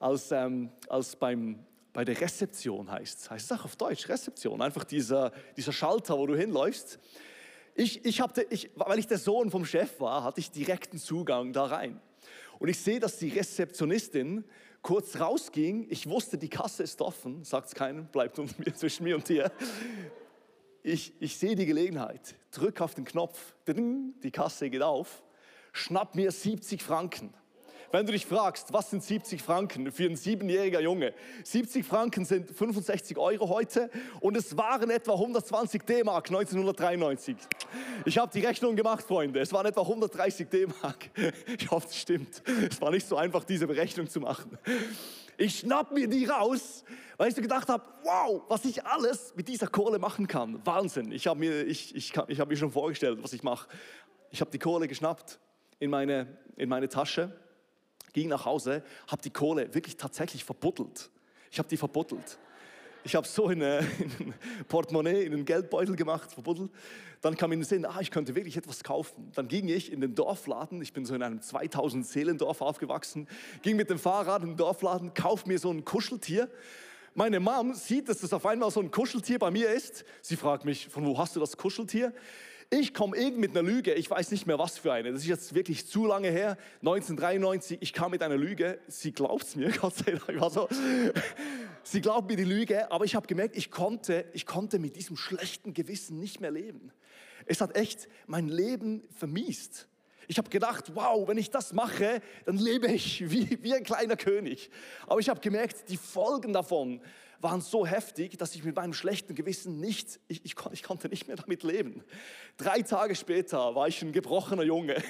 als, 0.00 0.32
ähm, 0.32 0.70
als 0.88 1.16
beim, 1.16 1.64
bei 1.92 2.04
der 2.04 2.20
Rezeption 2.20 2.90
heißt, 2.90 3.30
heißt 3.30 3.50
es 3.50 3.58
auch 3.58 3.64
auf 3.64 3.76
Deutsch, 3.76 4.08
Rezeption, 4.08 4.60
einfach 4.60 4.84
dieser, 4.84 5.32
dieser 5.56 5.72
Schalter, 5.72 6.18
wo 6.18 6.26
du 6.26 6.36
hinläufst. 6.36 6.98
Ich, 7.74 8.04
ich 8.04 8.20
hatte, 8.20 8.46
ich, 8.50 8.70
weil 8.74 8.98
ich 8.98 9.06
der 9.06 9.18
Sohn 9.18 9.50
vom 9.50 9.64
Chef 9.64 10.00
war, 10.00 10.24
hatte 10.24 10.40
ich 10.40 10.50
direkten 10.50 10.98
Zugang 10.98 11.52
da 11.52 11.66
rein. 11.66 12.00
Und 12.58 12.68
ich 12.68 12.78
sehe, 12.78 12.98
dass 12.98 13.18
die 13.18 13.28
Rezeptionistin 13.28 14.44
kurz 14.82 15.18
rausging. 15.20 15.86
Ich 15.90 16.08
wusste, 16.08 16.38
die 16.38 16.48
Kasse 16.48 16.82
ist 16.82 17.00
offen, 17.02 17.44
sagt 17.44 17.68
es 17.68 17.74
keinem, 17.74 18.06
bleibt 18.06 18.40
zwischen 18.76 19.04
mir 19.04 19.16
und 19.16 19.28
dir 19.28 19.50
ich, 20.86 21.12
ich 21.18 21.36
sehe 21.36 21.56
die 21.56 21.66
Gelegenheit, 21.66 22.36
drücke 22.52 22.84
auf 22.84 22.94
den 22.94 23.04
Knopf, 23.04 23.56
die 23.66 24.30
Kasse 24.30 24.70
geht 24.70 24.82
auf, 24.82 25.24
schnapp 25.72 26.14
mir 26.14 26.30
70 26.30 26.80
Franken. 26.80 27.34
Wenn 27.90 28.06
du 28.06 28.12
dich 28.12 28.26
fragst, 28.26 28.72
was 28.72 28.90
sind 28.90 29.02
70 29.02 29.42
Franken 29.42 29.90
für 29.90 30.04
ein 30.04 30.16
siebenjähriger 30.16 30.80
Junge? 30.80 31.12
70 31.42 31.84
Franken 31.84 32.24
sind 32.24 32.50
65 32.50 33.16
Euro 33.16 33.48
heute 33.48 33.90
und 34.20 34.36
es 34.36 34.56
waren 34.56 34.90
etwa 34.90 35.14
120 35.14 35.82
D-Mark 35.82 36.28
1993. 36.28 37.36
Ich 38.04 38.18
habe 38.18 38.30
die 38.32 38.44
Rechnung 38.44 38.76
gemacht, 38.76 39.04
Freunde. 39.04 39.40
Es 39.40 39.52
waren 39.52 39.66
etwa 39.66 39.82
130 39.82 40.48
D-Mark. 40.48 41.10
Ich 41.58 41.70
hoffe, 41.70 41.88
es 41.88 41.96
stimmt. 41.96 42.42
Es 42.70 42.80
war 42.80 42.90
nicht 42.90 43.06
so 43.08 43.16
einfach, 43.16 43.44
diese 43.44 43.66
Berechnung 43.66 44.08
zu 44.08 44.20
machen. 44.20 44.56
Ich 45.38 45.58
schnapp 45.58 45.92
mir 45.92 46.08
die 46.08 46.24
raus, 46.24 46.84
weil 47.16 47.28
ich 47.28 47.34
so 47.34 47.42
gedacht 47.42 47.68
habe, 47.68 47.84
wow, 48.02 48.42
was 48.48 48.64
ich 48.64 48.84
alles 48.84 49.34
mit 49.36 49.48
dieser 49.48 49.66
Kohle 49.66 49.98
machen 49.98 50.26
kann. 50.26 50.64
Wahnsinn. 50.64 51.12
Ich 51.12 51.26
habe 51.26 51.38
mir, 51.40 51.64
ich, 51.66 51.94
ich, 51.94 52.14
ich 52.28 52.40
hab 52.40 52.48
mir 52.48 52.56
schon 52.56 52.70
vorgestellt, 52.70 53.18
was 53.22 53.32
ich 53.32 53.42
mache. 53.42 53.68
Ich 54.30 54.40
habe 54.40 54.50
die 54.50 54.58
Kohle 54.58 54.88
geschnappt 54.88 55.38
in 55.78 55.90
meine, 55.90 56.38
in 56.56 56.68
meine 56.68 56.88
Tasche, 56.88 57.38
ging 58.12 58.28
nach 58.28 58.46
Hause, 58.46 58.82
habe 59.08 59.22
die 59.22 59.30
Kohle 59.30 59.74
wirklich 59.74 59.96
tatsächlich 59.96 60.44
verbuddelt. 60.44 61.10
Ich 61.50 61.58
habe 61.58 61.68
die 61.68 61.76
verbuddelt. 61.76 62.38
Ich 63.06 63.14
habe 63.14 63.24
so 63.24 63.50
in, 63.50 63.62
eine, 63.62 63.78
in 64.00 64.10
ein 64.28 64.34
Portemonnaie, 64.66 65.22
in 65.22 65.32
einen 65.32 65.44
Geldbeutel 65.44 65.94
gemacht, 65.94 66.32
verbuddelt. 66.32 66.72
Dann 67.20 67.36
kam 67.36 67.50
mir 67.50 67.54
in 67.54 67.60
den 67.60 67.66
Sinn, 67.66 67.86
ah, 67.86 68.00
ich 68.00 68.10
könnte 68.10 68.34
wirklich 68.34 68.56
etwas 68.56 68.82
kaufen. 68.82 69.30
Dann 69.36 69.46
ging 69.46 69.68
ich 69.68 69.92
in 69.92 70.00
den 70.00 70.16
Dorfladen, 70.16 70.82
ich 70.82 70.92
bin 70.92 71.06
so 71.06 71.14
in 71.14 71.22
einem 71.22 71.40
2000 71.40 72.04
Seelendorf 72.04 72.60
aufgewachsen, 72.60 73.28
ging 73.62 73.76
mit 73.76 73.90
dem 73.90 74.00
Fahrrad 74.00 74.42
in 74.42 74.48
den 74.48 74.56
Dorfladen, 74.56 75.14
kauf 75.14 75.46
mir 75.46 75.60
so 75.60 75.70
ein 75.70 75.84
Kuscheltier. 75.84 76.50
Meine 77.14 77.38
Mom 77.38 77.74
sieht, 77.74 78.08
dass 78.08 78.18
das 78.18 78.32
auf 78.32 78.44
einmal 78.44 78.72
so 78.72 78.80
ein 78.80 78.90
Kuscheltier 78.90 79.38
bei 79.38 79.52
mir 79.52 79.70
ist. 79.70 80.04
Sie 80.20 80.34
fragt 80.34 80.64
mich, 80.64 80.88
von 80.88 81.06
wo 81.06 81.16
hast 81.16 81.36
du 81.36 81.40
das 81.40 81.56
Kuscheltier? 81.56 82.12
Ich 82.70 82.92
komme 82.92 83.16
irgend 83.16 83.38
mit 83.38 83.52
einer 83.52 83.62
Lüge, 83.62 83.94
ich 83.94 84.10
weiß 84.10 84.32
nicht 84.32 84.48
mehr 84.48 84.58
was 84.58 84.78
für 84.78 84.92
eine. 84.92 85.12
Das 85.12 85.22
ist 85.22 85.28
jetzt 85.28 85.54
wirklich 85.54 85.86
zu 85.86 86.06
lange 86.06 86.30
her. 86.30 86.58
1993, 86.80 87.78
ich 87.80 87.92
kam 87.92 88.10
mit 88.10 88.24
einer 88.24 88.36
Lüge. 88.36 88.80
Sie 88.88 89.12
glaubt 89.12 89.44
es 89.44 89.54
mir, 89.54 89.70
Gott 89.80 89.94
sei 89.94 90.10
Dank. 90.10 90.28
Ich 90.28 90.40
war 90.40 90.50
so, 90.50 90.68
Sie 91.88 92.00
glaubt 92.00 92.28
mir 92.28 92.36
die 92.36 92.42
Lüge, 92.42 92.90
aber 92.90 93.04
ich 93.04 93.14
habe 93.14 93.28
gemerkt, 93.28 93.56
ich 93.56 93.70
konnte, 93.70 94.24
ich 94.32 94.44
konnte 94.44 94.80
mit 94.80 94.96
diesem 94.96 95.16
schlechten 95.16 95.72
Gewissen 95.72 96.18
nicht 96.18 96.40
mehr 96.40 96.50
leben. 96.50 96.90
Es 97.44 97.60
hat 97.60 97.76
echt 97.76 98.08
mein 98.26 98.48
Leben 98.48 99.04
vermiest. 99.16 99.86
Ich 100.26 100.36
habe 100.36 100.50
gedacht, 100.50 100.96
wow, 100.96 101.28
wenn 101.28 101.38
ich 101.38 101.52
das 101.52 101.72
mache, 101.72 102.20
dann 102.44 102.56
lebe 102.56 102.88
ich 102.88 103.30
wie, 103.30 103.62
wie 103.62 103.72
ein 103.72 103.84
kleiner 103.84 104.16
König. 104.16 104.68
Aber 105.06 105.20
ich 105.20 105.28
habe 105.28 105.38
gemerkt, 105.38 105.88
die 105.88 105.96
Folgen 105.96 106.52
davon 106.52 107.00
waren 107.40 107.60
so 107.60 107.86
heftig, 107.86 108.38
dass 108.38 108.54
ich 108.54 108.64
mit 108.64 108.76
meinem 108.76 108.92
schlechten 108.92 109.34
Gewissen 109.34 109.80
nicht, 109.80 110.20
ich, 110.28 110.44
ich, 110.44 110.54
ich, 110.72 110.82
konnte 110.82 111.08
nicht 111.08 111.26
mehr 111.26 111.36
damit 111.36 111.62
leben. 111.62 112.02
Drei 112.56 112.82
Tage 112.82 113.14
später 113.14 113.74
war 113.74 113.88
ich 113.88 114.00
ein 114.02 114.12
gebrochener 114.12 114.62
Junge. 114.62 115.02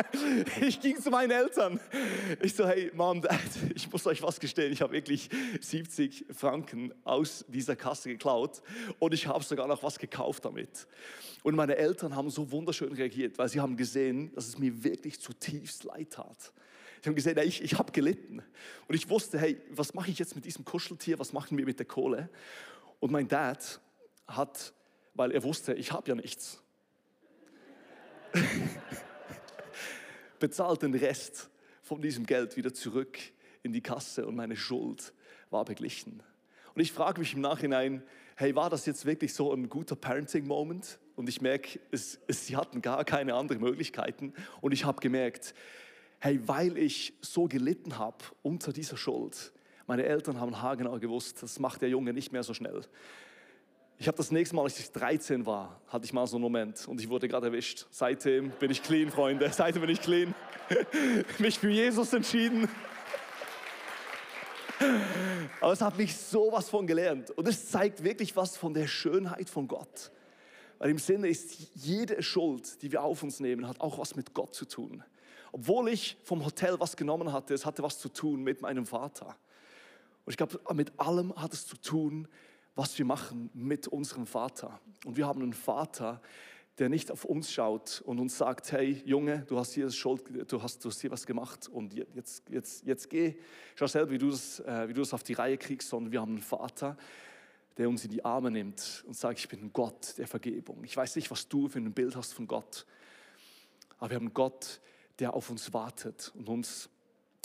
ich 0.60 0.80
ging 0.80 1.00
zu 1.00 1.10
meinen 1.10 1.30
Eltern. 1.30 1.80
Ich 2.40 2.54
so, 2.54 2.66
hey 2.66 2.90
Mom, 2.94 3.20
Dad, 3.20 3.40
ich 3.74 3.90
muss 3.90 4.06
euch 4.06 4.22
was 4.22 4.40
gestehen, 4.40 4.72
ich 4.72 4.82
habe 4.82 4.92
wirklich 4.92 5.30
70 5.60 6.26
Franken 6.30 6.92
aus 7.04 7.44
dieser 7.48 7.76
Kasse 7.76 8.08
geklaut 8.08 8.62
und 8.98 9.14
ich 9.14 9.26
habe 9.26 9.42
sogar 9.44 9.66
noch 9.66 9.82
was 9.82 9.98
gekauft 9.98 10.44
damit. 10.44 10.86
Und 11.42 11.56
meine 11.56 11.76
Eltern 11.76 12.16
haben 12.16 12.30
so 12.30 12.50
wunderschön 12.50 12.92
reagiert, 12.92 13.36
weil 13.38 13.48
sie 13.48 13.60
haben 13.60 13.76
gesehen, 13.76 14.32
dass 14.34 14.48
es 14.48 14.58
mir 14.58 14.82
wirklich 14.82 15.20
zutiefst 15.20 15.84
leid 15.84 16.10
tat. 16.10 16.52
Sie 17.04 17.10
haben 17.10 17.16
gesehen, 17.16 17.36
ich, 17.36 17.62
ich 17.62 17.74
habe 17.74 17.92
gelitten. 17.92 18.42
Und 18.88 18.94
ich 18.94 19.10
wusste, 19.10 19.38
hey, 19.38 19.60
was 19.68 19.92
mache 19.92 20.10
ich 20.10 20.18
jetzt 20.18 20.34
mit 20.36 20.46
diesem 20.46 20.64
Kuscheltier? 20.64 21.18
Was 21.18 21.34
machen 21.34 21.58
wir 21.58 21.66
mit 21.66 21.78
der 21.78 21.84
Kohle? 21.84 22.30
Und 22.98 23.12
mein 23.12 23.28
Dad 23.28 23.78
hat, 24.26 24.72
weil 25.12 25.30
er 25.30 25.42
wusste, 25.42 25.74
ich 25.74 25.92
habe 25.92 26.08
ja 26.08 26.14
nichts, 26.14 26.62
bezahlt 30.38 30.80
den 30.80 30.94
Rest 30.94 31.50
von 31.82 32.00
diesem 32.00 32.24
Geld 32.24 32.56
wieder 32.56 32.72
zurück 32.72 33.18
in 33.62 33.74
die 33.74 33.82
Kasse 33.82 34.26
und 34.26 34.34
meine 34.34 34.56
Schuld 34.56 35.12
war 35.50 35.66
beglichen. 35.66 36.22
Und 36.74 36.80
ich 36.80 36.90
frage 36.90 37.20
mich 37.20 37.34
im 37.34 37.42
Nachhinein, 37.42 38.02
hey, 38.36 38.56
war 38.56 38.70
das 38.70 38.86
jetzt 38.86 39.04
wirklich 39.04 39.34
so 39.34 39.52
ein 39.52 39.68
guter 39.68 39.94
Parenting-Moment? 39.94 40.98
Und 41.16 41.28
ich 41.28 41.42
merke, 41.42 41.80
es, 41.90 42.18
es, 42.28 42.46
sie 42.46 42.56
hatten 42.56 42.80
gar 42.80 43.04
keine 43.04 43.34
anderen 43.34 43.60
Möglichkeiten. 43.60 44.32
Und 44.62 44.72
ich 44.72 44.86
habe 44.86 45.02
gemerkt, 45.02 45.54
hey, 46.24 46.40
weil 46.46 46.78
ich 46.78 47.12
so 47.20 47.44
gelitten 47.44 47.98
habe 47.98 48.16
unter 48.40 48.72
dieser 48.72 48.96
Schuld, 48.96 49.52
meine 49.86 50.04
Eltern 50.04 50.40
haben 50.40 50.62
haargenau 50.62 50.98
gewusst, 50.98 51.42
das 51.42 51.58
macht 51.58 51.82
der 51.82 51.90
Junge 51.90 52.14
nicht 52.14 52.32
mehr 52.32 52.42
so 52.42 52.54
schnell. 52.54 52.80
Ich 53.98 54.08
habe 54.08 54.16
das 54.16 54.30
nächste 54.30 54.56
Mal, 54.56 54.62
als 54.62 54.80
ich 54.80 54.90
13 54.90 55.44
war, 55.44 55.82
hatte 55.86 56.06
ich 56.06 56.14
mal 56.14 56.26
so 56.26 56.36
einen 56.36 56.42
Moment 56.42 56.88
und 56.88 56.98
ich 56.98 57.10
wurde 57.10 57.28
gerade 57.28 57.48
erwischt. 57.48 57.84
Seitdem 57.90 58.48
bin 58.52 58.70
ich 58.70 58.82
clean, 58.82 59.10
Freunde. 59.10 59.50
Seitdem 59.52 59.82
bin 59.82 59.90
ich 59.90 60.00
clean. 60.00 60.34
mich 61.38 61.58
für 61.58 61.68
Jesus 61.68 62.10
entschieden. 62.14 62.70
Aber 65.60 65.72
es 65.74 65.82
hat 65.82 65.98
mich 65.98 66.16
sowas 66.16 66.70
von 66.70 66.86
gelernt. 66.86 67.32
Und 67.32 67.46
es 67.46 67.68
zeigt 67.68 68.02
wirklich 68.02 68.34
was 68.34 68.56
von 68.56 68.72
der 68.72 68.86
Schönheit 68.86 69.50
von 69.50 69.68
Gott. 69.68 70.10
Weil 70.78 70.88
im 70.88 70.98
Sinne 70.98 71.28
ist, 71.28 71.54
jede 71.74 72.22
Schuld, 72.22 72.80
die 72.80 72.90
wir 72.90 73.02
auf 73.02 73.22
uns 73.22 73.40
nehmen, 73.40 73.68
hat 73.68 73.82
auch 73.82 73.98
was 73.98 74.16
mit 74.16 74.32
Gott 74.32 74.54
zu 74.54 74.64
tun. 74.64 75.04
Obwohl 75.54 75.88
ich 75.88 76.16
vom 76.24 76.44
Hotel 76.44 76.80
was 76.80 76.96
genommen 76.96 77.32
hatte, 77.32 77.54
es 77.54 77.64
hatte 77.64 77.84
was 77.84 78.00
zu 78.00 78.08
tun 78.08 78.42
mit 78.42 78.60
meinem 78.60 78.86
Vater. 78.86 79.36
Und 80.24 80.32
ich 80.32 80.36
glaube, 80.36 80.58
mit 80.74 80.98
allem 80.98 81.32
hat 81.36 81.52
es 81.52 81.64
zu 81.64 81.76
tun, 81.76 82.26
was 82.74 82.98
wir 82.98 83.04
machen 83.04 83.50
mit 83.54 83.86
unserem 83.86 84.26
Vater. 84.26 84.80
Und 85.04 85.16
wir 85.16 85.28
haben 85.28 85.42
einen 85.42 85.52
Vater, 85.52 86.20
der 86.78 86.88
nicht 86.88 87.12
auf 87.12 87.24
uns 87.24 87.52
schaut 87.52 88.02
und 88.04 88.18
uns 88.18 88.36
sagt, 88.36 88.72
hey 88.72 89.00
Junge, 89.06 89.44
du 89.46 89.56
hast 89.56 89.74
hier 89.74 89.88
Schuld, 89.92 90.24
du 90.50 90.60
hast, 90.60 90.84
du 90.84 90.88
hast 90.88 91.00
hier 91.00 91.12
was 91.12 91.24
gemacht 91.24 91.68
und 91.68 91.94
jetzt, 91.94 92.50
jetzt, 92.50 92.84
jetzt 92.84 93.08
geh, 93.08 93.36
schau 93.76 93.86
selber, 93.86 94.10
wie 94.10 94.18
du, 94.18 94.30
das, 94.30 94.58
äh, 94.58 94.88
wie 94.88 94.92
du 94.92 95.02
das 95.02 95.14
auf 95.14 95.22
die 95.22 95.34
Reihe 95.34 95.56
kriegst, 95.56 95.88
sondern 95.88 96.10
wir 96.10 96.20
haben 96.20 96.32
einen 96.32 96.42
Vater, 96.42 96.96
der 97.76 97.88
uns 97.88 98.04
in 98.04 98.10
die 98.10 98.24
Arme 98.24 98.50
nimmt 98.50 99.04
und 99.06 99.14
sagt, 99.14 99.38
ich 99.38 99.48
bin 99.48 99.72
Gott 99.72 100.18
der 100.18 100.26
Vergebung. 100.26 100.82
Ich 100.82 100.96
weiß 100.96 101.14
nicht, 101.14 101.30
was 101.30 101.46
du 101.46 101.68
für 101.68 101.78
ein 101.78 101.92
Bild 101.92 102.16
hast 102.16 102.34
von 102.34 102.48
Gott, 102.48 102.86
aber 103.98 104.10
wir 104.10 104.16
haben 104.16 104.26
einen 104.26 104.34
Gott, 104.34 104.80
der 104.80 104.84
auf 105.22 105.50
uns 105.50 105.72
wartet 105.72 106.32
und 106.34 106.48
uns 106.48 106.90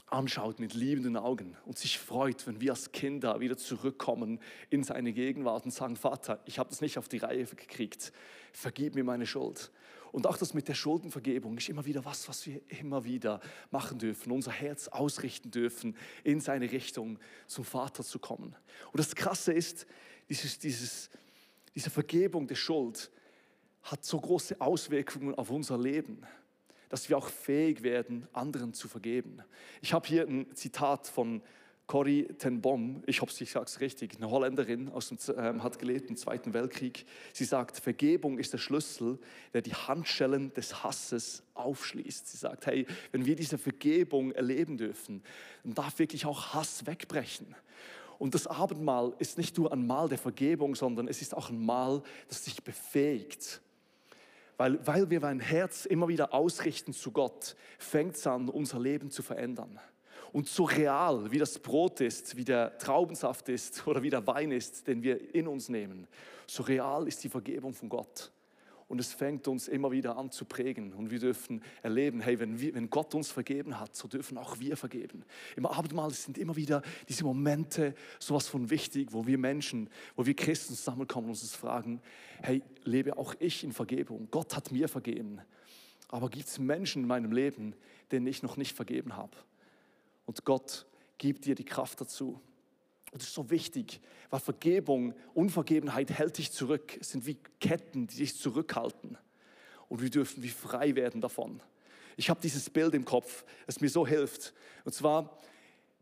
anschaut 0.08 0.60
mit 0.60 0.74
liebenden 0.74 1.18
Augen 1.18 1.56
und 1.66 1.78
sich 1.78 2.00
freut, 2.00 2.48
wenn 2.48 2.62
wir 2.62 2.72
als 2.72 2.92
Kinder 2.92 3.40
wieder 3.40 3.58
zurückkommen 3.58 4.40
in 4.70 4.84
seine 4.84 5.14
Gegenwart 5.14 5.66
und 5.66 5.72
sagen, 5.72 5.96
Vater, 5.96 6.42
ich 6.46 6.60
habe 6.60 6.70
das 6.70 6.82
nicht 6.82 6.98
auf 6.98 7.08
die 7.08 7.18
Reihe 7.18 7.46
gekriegt, 7.46 8.12
vergib 8.52 8.96
mir 8.96 9.04
meine 9.04 9.28
Schuld. 9.28 9.72
Und 10.12 10.26
auch 10.26 10.38
das 10.38 10.56
mit 10.56 10.68
der 10.68 10.74
Schuldenvergebung 10.74 11.58
ist 11.58 11.70
immer 11.70 11.86
wieder 11.86 12.04
was, 12.04 12.28
was 12.28 12.46
wir 12.48 12.62
immer 12.80 13.04
wieder 13.04 13.40
machen 13.70 14.00
dürfen, 14.00 14.32
unser 14.32 14.52
Herz 14.52 14.88
ausrichten 14.88 15.52
dürfen, 15.52 15.96
in 16.24 16.42
seine 16.42 16.72
Richtung 16.72 17.20
zum 17.46 17.64
Vater 17.64 18.04
zu 18.04 18.18
kommen. 18.18 18.56
Und 18.92 18.98
das 19.00 19.14
Krasse 19.16 19.54
ist, 19.54 19.86
dieses, 20.28 20.58
dieses, 20.58 21.12
diese 21.76 21.92
Vergebung 21.92 22.48
der 22.48 22.56
Schuld 22.56 23.12
hat 23.84 24.04
so 24.04 24.20
große 24.20 24.60
Auswirkungen 24.60 25.36
auf 25.36 25.52
unser 25.52 25.78
Leben 25.78 26.26
dass 26.90 27.10
wir 27.10 27.18
auch 27.18 27.30
fähig 27.30 27.84
werden, 27.84 28.28
anderen 28.34 28.74
zu 28.74 28.88
vergeben. 28.88 29.40
Ich 29.82 29.94
habe 29.94 30.08
hier 30.08 30.28
ein 30.28 30.54
Zitat 30.56 31.08
von 31.08 31.42
Corrie 31.90 32.28
ten 32.38 32.62
Bom, 32.62 33.02
ich 33.08 33.20
hoffe, 33.22 33.44
ich 33.44 33.50
sage 33.50 33.66
es 33.66 33.80
richtig, 33.80 34.18
eine 34.18 34.30
Holländerin, 34.30 34.90
aus 34.90 35.10
dem, 35.10 35.18
äh, 35.36 35.60
hat 35.60 35.80
gelebt 35.80 36.12
im 36.12 36.18
Zweiten 36.18 36.54
Weltkrieg. 36.54 37.04
Sie 37.34 37.46
sagt, 37.46 37.78
Vergebung 37.78 38.38
ist 38.38 38.54
der 38.54 38.60
Schlüssel, 38.60 39.18
der 39.54 39.64
die 39.64 39.74
Handschellen 39.74 40.54
des 40.54 40.84
Hasses 40.84 41.42
aufschließt. 41.56 42.28
Sie 42.28 42.38
sagt, 42.38 42.68
hey, 42.68 42.86
wenn 43.12 43.26
wir 43.26 43.36
diese 43.36 43.58
Vergebung 43.58 44.32
erleben 44.34 44.78
dürfen, 44.78 45.24
dann 45.64 45.74
darf 45.74 45.98
wirklich 45.98 46.28
auch 46.28 46.54
Hass 46.54 46.86
wegbrechen. 46.86 47.56
Und 48.20 48.36
das 48.36 48.46
Abendmahl 48.46 49.16
ist 49.18 49.40
nicht 49.40 49.58
nur 49.58 49.74
ein 49.74 49.88
Mahl 49.88 50.10
der 50.10 50.20
Vergebung, 50.20 50.76
sondern 50.76 51.08
es 51.08 51.24
ist 51.24 51.36
auch 51.36 51.50
ein 51.50 51.66
Mahl, 51.66 52.04
das 52.28 52.46
sich 52.46 52.64
befähigt, 52.64 53.62
weil, 54.60 54.86
weil 54.86 55.10
wir 55.10 55.22
mein 55.22 55.40
Herz 55.40 55.86
immer 55.86 56.10
wieder 56.10 56.34
ausrichten 56.34 56.92
zu 56.92 57.12
Gott, 57.12 57.56
fängt 57.78 58.18
es 58.18 58.28
an, 58.28 58.50
unser 58.50 58.78
Leben 58.78 59.10
zu 59.10 59.24
verändern. 59.24 59.80
Und 60.34 60.50
so 60.50 60.66
real 60.66 61.32
wie 61.32 61.40
das 61.40 61.58
Brot 61.58 62.02
ist, 62.02 62.36
wie 62.36 62.44
der 62.44 62.78
Traubensaft 62.78 63.48
ist 63.48 63.88
oder 63.88 64.04
wie 64.04 64.10
der 64.10 64.28
Wein 64.28 64.52
ist, 64.52 64.86
den 64.86 65.02
wir 65.02 65.34
in 65.34 65.48
uns 65.48 65.70
nehmen, 65.70 66.08
so 66.46 66.64
real 66.64 67.08
ist 67.08 67.24
die 67.24 67.30
Vergebung 67.30 67.74
von 67.74 67.88
Gott. 67.88 68.34
Und 68.90 69.00
es 69.00 69.14
fängt 69.14 69.48
uns 69.48 69.68
immer 69.68 69.92
wieder 69.92 70.18
an 70.18 70.32
zu 70.32 70.46
prägen. 70.46 70.94
Und 70.94 71.12
wir 71.12 71.20
dürfen 71.20 71.62
erleben, 71.84 72.22
hey, 72.22 72.40
wenn, 72.40 72.60
wir, 72.60 72.74
wenn 72.74 72.90
Gott 72.90 73.14
uns 73.14 73.32
vergeben 73.32 73.80
hat, 73.80 73.96
so 73.96 74.08
dürfen 74.08 74.36
auch 74.38 74.60
wir 74.60 74.76
vergeben. 74.76 75.24
Im 75.56 75.68
Abendmahl 75.68 76.10
sind 76.10 76.40
immer 76.40 76.56
wieder 76.56 76.82
diese 77.08 77.24
Momente, 77.24 77.94
sowas 78.18 78.48
von 78.48 78.72
wichtig, 78.72 79.14
wo 79.14 79.28
wir 79.28 79.38
Menschen, 79.38 79.92
wo 80.16 80.26
wir 80.26 80.36
Christen 80.36 80.74
zusammenkommen 80.74 81.28
und 81.28 81.40
uns 81.40 81.56
fragen, 81.56 82.02
hey, 82.42 82.64
lebe 82.84 83.16
auch 83.18 83.36
ich 83.38 83.64
in 83.64 83.74
Vergebung? 83.74 84.28
Gott 84.32 84.56
hat 84.56 84.72
mir 84.72 84.88
vergeben. 84.90 85.40
Aber 86.08 86.28
gibt 86.30 86.48
es 86.48 86.58
Menschen 86.58 87.04
in 87.04 87.08
meinem 87.08 87.32
Leben, 87.32 87.76
denen 88.12 88.26
ich 88.26 88.42
noch 88.42 88.58
nicht 88.58 88.76
vergeben 88.76 89.16
habe? 89.16 89.38
Und 90.26 90.46
Gott 90.46 90.88
gibt 91.20 91.46
dir 91.46 91.54
die 91.54 91.64
Kraft 91.64 92.02
dazu. 92.02 92.42
Und 93.12 93.22
das 93.22 93.30
ist 93.30 93.34
so 93.34 93.50
wichtig, 93.50 94.02
weil 94.30 94.40
Vergebung, 94.40 95.14
Unvergebenheit 95.34 96.12
hält 96.12 96.38
dich 96.38 96.52
zurück. 96.52 96.98
Es 97.00 97.12
sind 97.12 97.26
wie 97.26 97.38
Ketten, 97.60 98.08
die 98.08 98.18
dich 98.18 98.38
zurückhalten. 98.38 99.18
Und 99.88 100.02
wir 100.02 100.10
dürfen 100.10 100.44
wie 100.44 100.50
frei 100.50 100.96
werden 100.96 101.20
davon. 101.20 101.62
Ich 102.18 102.30
habe 102.30 102.40
dieses 102.42 102.70
Bild 102.70 102.94
im 102.94 103.06
Kopf, 103.06 103.46
das 103.66 103.82
mir 103.82 103.90
so 103.90 104.06
hilft. 104.06 104.54
Und 104.86 104.94
zwar, 104.94 105.40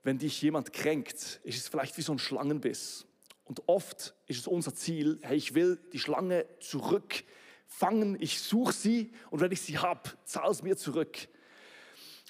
wenn 0.03 0.17
dich 0.17 0.41
jemand 0.41 0.73
kränkt, 0.73 1.39
ist 1.43 1.57
es 1.57 1.67
vielleicht 1.67 1.97
wie 1.97 2.01
so 2.01 2.11
ein 2.11 2.19
Schlangenbiss. 2.19 3.05
Und 3.45 3.61
oft 3.67 4.13
ist 4.25 4.39
es 4.39 4.47
unser 4.47 4.75
Ziel, 4.75 5.19
hey, 5.21 5.37
ich 5.37 5.53
will 5.53 5.79
die 5.93 5.99
Schlange 5.99 6.45
zurückfangen, 6.59 8.17
ich 8.19 8.41
suche 8.41 8.73
sie 8.73 9.11
und 9.29 9.39
wenn 9.39 9.51
ich 9.53 9.61
sie 9.61 9.77
habe, 9.77 10.09
zahl 10.25 10.51
es 10.51 10.63
mir 10.63 10.75
zurück. 10.75 11.29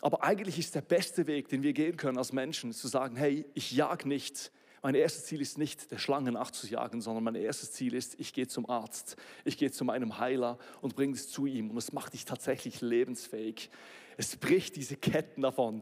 Aber 0.01 0.23
eigentlich 0.23 0.59
ist 0.59 0.75
der 0.75 0.81
beste 0.81 1.25
Weg, 1.25 1.47
den 1.47 1.63
wir 1.63 1.73
gehen 1.73 1.97
können 1.97 2.19
als 2.19 2.33
Menschen, 2.33 2.71
zu 2.71 2.87
sagen, 2.87 3.15
hey, 3.15 3.45
ich 3.55 3.71
jag 3.71 4.05
nicht 4.05 4.51
mein 4.87 4.95
erstes 4.95 5.25
Ziel 5.25 5.41
ist 5.41 5.57
nicht, 5.57 5.91
der 5.91 5.97
Schlange 5.97 6.31
nachzujagen, 6.31 7.01
sondern 7.01 7.21
mein 7.21 7.35
erstes 7.35 7.73
Ziel 7.73 7.93
ist, 7.93 8.17
ich 8.21 8.31
gehe 8.31 8.47
zum 8.47 8.69
Arzt, 8.69 9.17
ich 9.43 9.57
gehe 9.57 9.69
zu 9.69 9.83
meinem 9.83 10.17
Heiler 10.17 10.57
und 10.79 10.95
bringe 10.95 11.13
es 11.13 11.29
zu 11.29 11.45
ihm. 11.45 11.71
Und 11.71 11.77
es 11.77 11.91
macht 11.91 12.13
dich 12.13 12.23
tatsächlich 12.23 12.79
lebensfähig. 12.79 13.69
Es 14.15 14.37
bricht 14.37 14.77
diese 14.77 14.95
Ketten 14.95 15.41
davon. 15.41 15.81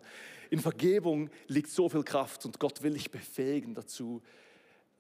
In 0.49 0.59
Vergebung 0.59 1.29
liegt 1.45 1.69
so 1.69 1.87
viel 1.87 2.01
Kraft 2.01 2.47
und 2.47 2.59
Gott 2.59 2.81
will 2.81 2.93
dich 2.93 3.11
befähigen 3.11 3.75
dazu, 3.75 4.23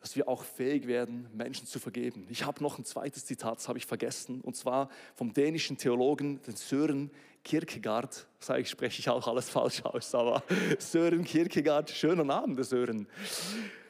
dass 0.01 0.15
wir 0.15 0.27
auch 0.27 0.43
fähig 0.43 0.85
werden, 0.85 1.27
Menschen 1.33 1.65
zu 1.65 1.79
vergeben. 1.79 2.27
Ich 2.29 2.45
habe 2.45 2.61
noch 2.61 2.77
ein 2.77 2.85
zweites 2.85 3.25
Zitat, 3.25 3.57
das 3.57 3.67
habe 3.67 3.79
ich 3.79 3.87
vergessen, 3.87 4.41
und 4.41 4.55
zwar 4.55 4.89
vom 5.15 5.33
dänischen 5.33 5.79
Theologen, 5.79 6.43
den 6.43 6.55
Sören 6.55 7.09
Kierkegaard. 7.43 8.27
Sage 8.39 8.61
ich, 8.61 8.69
spreche 8.69 8.99
ich 8.99 9.09
auch 9.09 9.27
alles 9.27 9.49
falsch 9.49 9.83
aus, 9.83 10.13
aber 10.13 10.43
Sören 10.77 11.23
Kierkegaard, 11.23 11.89
schöner 11.89 12.23
Name, 12.23 12.53
der 12.53 12.65
Sören. 12.65 13.07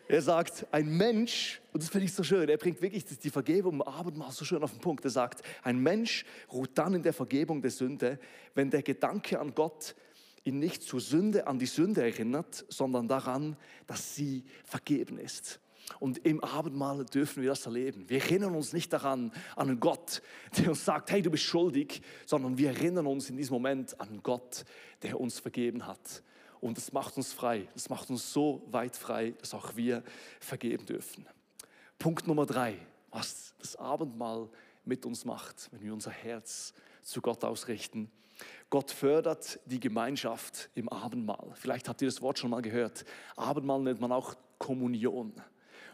Er 0.08 0.22
sagt, 0.22 0.68
ein 0.72 0.96
Mensch, 0.96 1.62
und 1.74 1.82
das 1.82 1.90
finde 1.90 2.06
ich 2.06 2.14
so 2.14 2.24
schön, 2.24 2.48
er 2.48 2.58
bringt 2.58 2.82
wirklich 2.82 3.06
die 3.06 3.30
Vergebung 3.30 3.76
im 3.76 3.82
Abendmahl 3.82 4.32
so 4.32 4.46
schön 4.46 4.62
auf 4.62 4.72
den 4.72 4.80
Punkt. 4.80 5.04
Er 5.04 5.12
sagt, 5.12 5.42
ein 5.64 5.80
Mensch 5.80 6.26
ruht 6.52 6.72
dann 6.76 6.94
in 6.94 7.02
der 7.02 7.14
Vergebung 7.14 7.62
der 7.62 7.72
Sünde, 7.72 8.20
wenn 8.54 8.70
der 8.70 8.84
Gedanke 8.84 9.40
an 9.40 9.56
Gott 9.56 9.96
ihn 10.44 10.60
nicht 10.60 10.84
zur 10.84 11.02
Sünde, 11.02 11.48
an 11.48 11.58
die 11.58 11.66
Sünde 11.66 12.04
erinnert, 12.04 12.66
sondern 12.70 13.08
daran, 13.08 13.58
dass 13.88 14.16
sie 14.16 14.44
vergeben 14.64 15.18
ist. 15.18 15.60
Und 16.00 16.20
im 16.26 16.44
Abendmahl 16.44 17.06
dürfen 17.06 17.42
wir 17.42 17.50
das 17.50 17.66
erleben. 17.66 18.08
Wir 18.08 18.20
erinnern 18.20 18.56
uns 18.56 18.74
nicht 18.74 18.94
daran, 18.94 19.32
an 19.56 19.70
einen 19.70 19.80
Gott, 19.80 20.22
der 20.58 20.70
uns 20.70 20.86
sagt, 20.86 21.12
hey, 21.12 21.22
du 21.22 21.32
bist 21.32 21.44
schuldig, 21.44 22.02
sondern 22.26 22.58
wir 22.58 22.70
erinnern 22.70 23.08
uns 23.08 23.30
in 23.30 23.38
diesem 23.38 23.54
Moment 23.54 24.00
an 24.00 24.22
Gott, 24.22 24.66
der 25.02 25.20
uns 25.20 25.40
vergeben 25.40 25.86
hat. 25.88 26.24
Und 26.66 26.78
das 26.78 26.92
macht 26.92 27.16
uns 27.16 27.32
frei. 27.32 27.68
Das 27.76 27.90
macht 27.90 28.10
uns 28.10 28.34
so 28.34 28.64
weit 28.72 28.96
frei, 28.96 29.36
dass 29.40 29.54
auch 29.54 29.76
wir 29.76 30.02
vergeben 30.40 30.84
dürfen. 30.88 31.28
Punkt 32.00 32.26
Nummer 32.26 32.48
drei, 32.48 32.80
was 33.12 33.54
das 33.60 33.76
Abendmahl 33.76 34.50
mit 34.84 35.06
uns 35.06 35.26
macht, 35.26 35.70
wenn 35.72 35.84
wir 35.84 35.94
unser 35.94 36.10
Herz 36.10 36.74
zu 37.04 37.22
Gott 37.22 37.44
ausrichten. 37.44 38.10
Gott 38.72 38.90
fördert 38.90 39.60
die 39.68 39.80
Gemeinschaft 39.80 40.72
im 40.74 40.90
Abendmahl. 40.90 41.52
Vielleicht 41.54 41.88
habt 41.88 42.02
ihr 42.02 42.08
das 42.08 42.24
Wort 42.24 42.40
schon 42.40 42.50
mal 42.50 42.64
gehört. 42.64 43.06
Abendmahl 43.36 43.82
nennt 43.82 44.02
man 44.02 44.12
auch 44.12 44.34
Kommunion. 44.58 45.34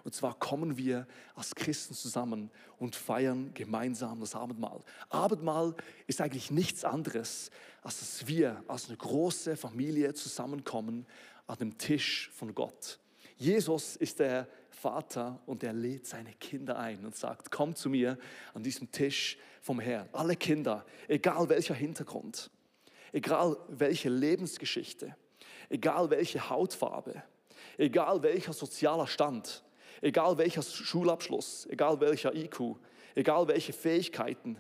Und 0.04 0.16
zwar 0.16 0.38
kommen 0.38 0.78
wir 0.78 1.08
als 1.36 1.56
Christen 1.56 1.94
zusammen 1.94 2.52
und 2.78 2.96
feiern 2.96 3.54
gemeinsam 3.54 4.20
das 4.20 4.36
Abendmahl. 4.36 4.82
Abendmahl 5.10 5.76
ist 6.08 6.22
eigentlich 6.22 6.52
nichts 6.52 6.84
anderes, 6.84 7.52
als 7.82 8.00
dass 8.00 8.28
wir 8.28 8.64
als 8.68 8.88
eine 8.88 8.98
große 8.98 9.56
Familie 9.56 10.14
zusammenkommen 10.14 11.06
an 11.48 11.58
dem 11.58 11.78
Tisch 11.78 12.30
von 12.34 12.56
Gott. 12.56 13.00
Jesus 13.38 13.96
ist 13.96 14.20
der 14.20 14.48
Vater 14.70 15.40
und 15.46 15.64
er 15.64 15.74
lädt 15.74 16.08
seine 16.08 16.34
Kinder 16.34 16.78
ein 16.78 17.06
und 17.06 17.16
sagt, 17.16 17.52
komm 17.52 17.76
zu 17.76 17.90
mir 17.90 18.18
an 18.54 18.64
diesem 18.64 18.92
Tisch 18.92 19.38
vom 19.62 19.80
Herrn. 19.80 20.10
Alle 20.12 20.36
Kinder, 20.36 20.86
egal 21.08 21.50
welcher 21.50 21.76
Hintergrund, 21.76 22.50
egal 23.12 23.58
welche 23.68 24.10
Lebensgeschichte, 24.10 25.16
egal 25.70 26.10
welche 26.10 26.50
Hautfarbe, 26.50 27.24
egal 27.78 28.24
welcher 28.24 28.54
sozialer 28.54 29.08
Stand, 29.08 29.64
egal 30.02 30.38
welcher 30.38 30.62
Schulabschluss, 30.62 31.68
egal 31.70 32.00
welcher 32.00 32.36
IQ, 32.36 32.76
egal 33.16 33.48
welche 33.48 33.74
Fähigkeiten, 33.74 34.58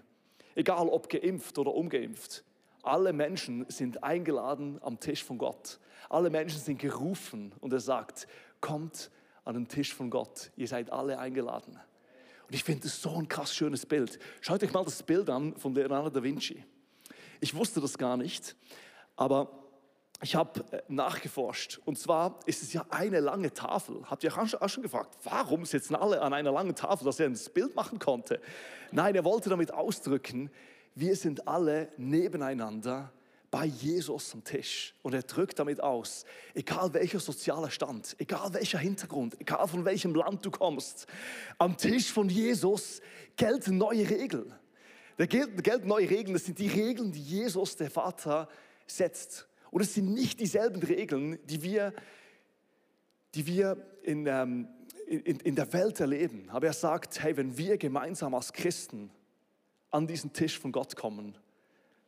egal 0.56 0.88
ob 0.88 1.10
geimpft 1.10 1.58
oder 1.58 1.74
ungeimpft. 1.74 2.44
Alle 2.84 3.14
Menschen 3.14 3.66
sind 3.70 4.04
eingeladen 4.04 4.80
am 4.82 5.00
Tisch 5.00 5.24
von 5.24 5.38
Gott. 5.38 5.80
Alle 6.10 6.30
Menschen 6.30 6.60
sind 6.60 6.80
gerufen 6.80 7.54
und 7.60 7.74
er 7.74 7.80
sagt, 7.80 8.28
kommt 8.60 9.12
an 9.46 9.54
den 9.54 9.68
Tisch 9.68 9.94
von 9.94 10.10
Gott. 10.10 10.52
Ihr 10.56 10.68
seid 10.68 10.92
alle 10.92 11.20
eingeladen. 11.20 11.80
Und 12.48 12.56
ich 12.56 12.64
finde 12.64 12.84
das 12.84 13.02
so 13.02 13.16
ein 13.16 13.28
krass 13.28 13.56
schönes 13.56 13.86
Bild. 13.86 14.20
Schaut 14.42 14.64
euch 14.64 14.74
mal 14.74 14.84
das 14.84 15.04
Bild 15.04 15.30
an 15.30 15.56
von 15.56 15.74
Leonardo 15.74 16.10
da 16.10 16.24
Vinci. 16.24 16.64
Ich 17.40 17.56
wusste 17.56 17.80
das 17.82 17.98
gar 17.98 18.18
nicht, 18.18 18.56
aber 19.16 19.61
ich 20.22 20.36
habe 20.36 20.64
äh, 20.72 20.82
nachgeforscht. 20.88 21.80
Und 21.86 21.98
zwar 21.98 22.40
ist 22.46 22.62
es 22.62 22.74
ja 22.74 22.86
eine 22.90 23.20
lange 23.20 23.54
Tafel. 23.54 24.02
Habt 24.10 24.24
ihr 24.24 24.38
auch 24.38 24.70
schon 24.70 24.84
gefragt, 24.84 25.18
warum 25.24 25.66
sitzen 25.66 25.96
alle 25.96 26.22
an 26.22 26.34
einer 26.34 26.52
langen 26.52 26.76
Tafel, 26.76 27.06
dass 27.06 27.20
er 27.20 27.28
ein 27.28 27.40
Bild 27.54 27.76
machen 27.76 28.00
konnte? 28.00 28.40
Nein, 28.92 29.16
er 29.16 29.26
wollte 29.26 29.50
damit 29.50 29.74
ausdrücken, 29.74 30.52
wir 30.94 31.16
sind 31.16 31.48
alle 31.48 31.90
nebeneinander 31.98 33.12
bei 33.50 33.66
Jesus 33.66 34.34
am 34.34 34.44
Tisch. 34.44 34.94
Und 35.02 35.14
er 35.14 35.24
drückt 35.24 35.60
damit 35.60 35.82
aus, 35.82 36.26
egal 36.54 36.94
welcher 36.94 37.20
sozialer 37.20 37.70
Stand, 37.70 38.16
egal 38.18 38.54
welcher 38.54 38.80
Hintergrund, 38.80 39.40
egal 39.40 39.68
von 39.68 39.86
welchem 39.86 40.16
Land 40.16 40.46
du 40.46 40.52
kommst, 40.52 41.06
am 41.58 41.78
Tisch 41.78 42.12
von 42.12 42.30
Jesus 42.30 43.02
gelten 43.36 43.78
neue 43.78 44.10
Regeln. 44.10 44.54
Da 45.18 45.26
gelten 45.26 45.88
neue 45.88 46.10
Regeln, 46.10 46.34
das 46.34 46.46
sind 46.46 46.60
die 46.60 46.68
Regeln, 46.68 47.12
die 47.12 47.22
Jesus, 47.22 47.76
der 47.76 47.92
Vater, 47.92 48.48
setzt. 48.88 49.48
Und 49.72 49.82
es 49.82 49.94
sind 49.94 50.14
nicht 50.14 50.40
dieselben 50.40 50.82
Regeln, 50.84 51.40
die 51.46 51.64
wir, 51.64 51.94
die 53.34 53.48
wir 53.48 53.78
in, 54.04 54.28
ähm, 54.28 54.68
in, 55.08 55.40
in 55.40 55.56
der 55.56 55.72
Welt 55.74 56.00
erleben. 56.00 56.50
Aber 56.50 56.68
er 56.68 56.74
sagt, 56.74 57.24
hey, 57.24 57.36
wenn 57.38 57.58
wir 57.58 57.78
gemeinsam 57.78 58.36
als 58.36 58.54
Christen 58.54 59.10
an 59.90 60.08
diesen 60.08 60.34
Tisch 60.34 60.60
von 60.60 60.72
Gott 60.72 60.96
kommen, 60.96 61.38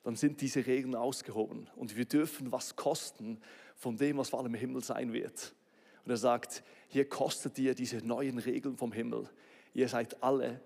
dann 0.03 0.15
sind 0.15 0.41
diese 0.41 0.65
Regeln 0.65 0.95
ausgehoben. 0.95 1.69
Und 1.75 1.95
wir 1.95 2.05
dürfen 2.05 2.51
was 2.51 2.75
kosten 2.75 3.39
von 3.75 3.95
dem, 3.95 4.17
was 4.17 4.29
vor 4.29 4.39
allem 4.39 4.53
im 4.53 4.59
Himmel 4.59 4.83
sein 4.83 5.13
wird. 5.13 5.55
Und 6.03 6.11
er 6.11 6.17
sagt, 6.17 6.63
hier 6.89 7.07
kostet 7.07 7.57
ihr 7.57 7.73
diese 7.73 7.97
neuen 7.97 8.37
Regeln 8.39 8.75
vom 8.75 8.91
Himmel. 8.91 9.29
Ihr 9.73 9.87
seid 9.87 10.21
alle 10.21 10.61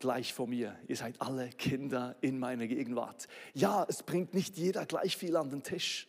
gleich 0.00 0.34
vor 0.34 0.48
mir. 0.48 0.76
Ihr 0.88 0.96
seid 0.96 1.20
alle 1.20 1.50
Kinder 1.50 2.16
in 2.20 2.38
meiner 2.40 2.66
Gegenwart. 2.66 3.28
Ja, 3.54 3.86
es 3.88 4.02
bringt 4.02 4.34
nicht 4.34 4.56
jeder 4.56 4.86
gleich 4.86 5.16
viel 5.16 5.36
an 5.36 5.50
den 5.50 5.62
Tisch. 5.62 6.08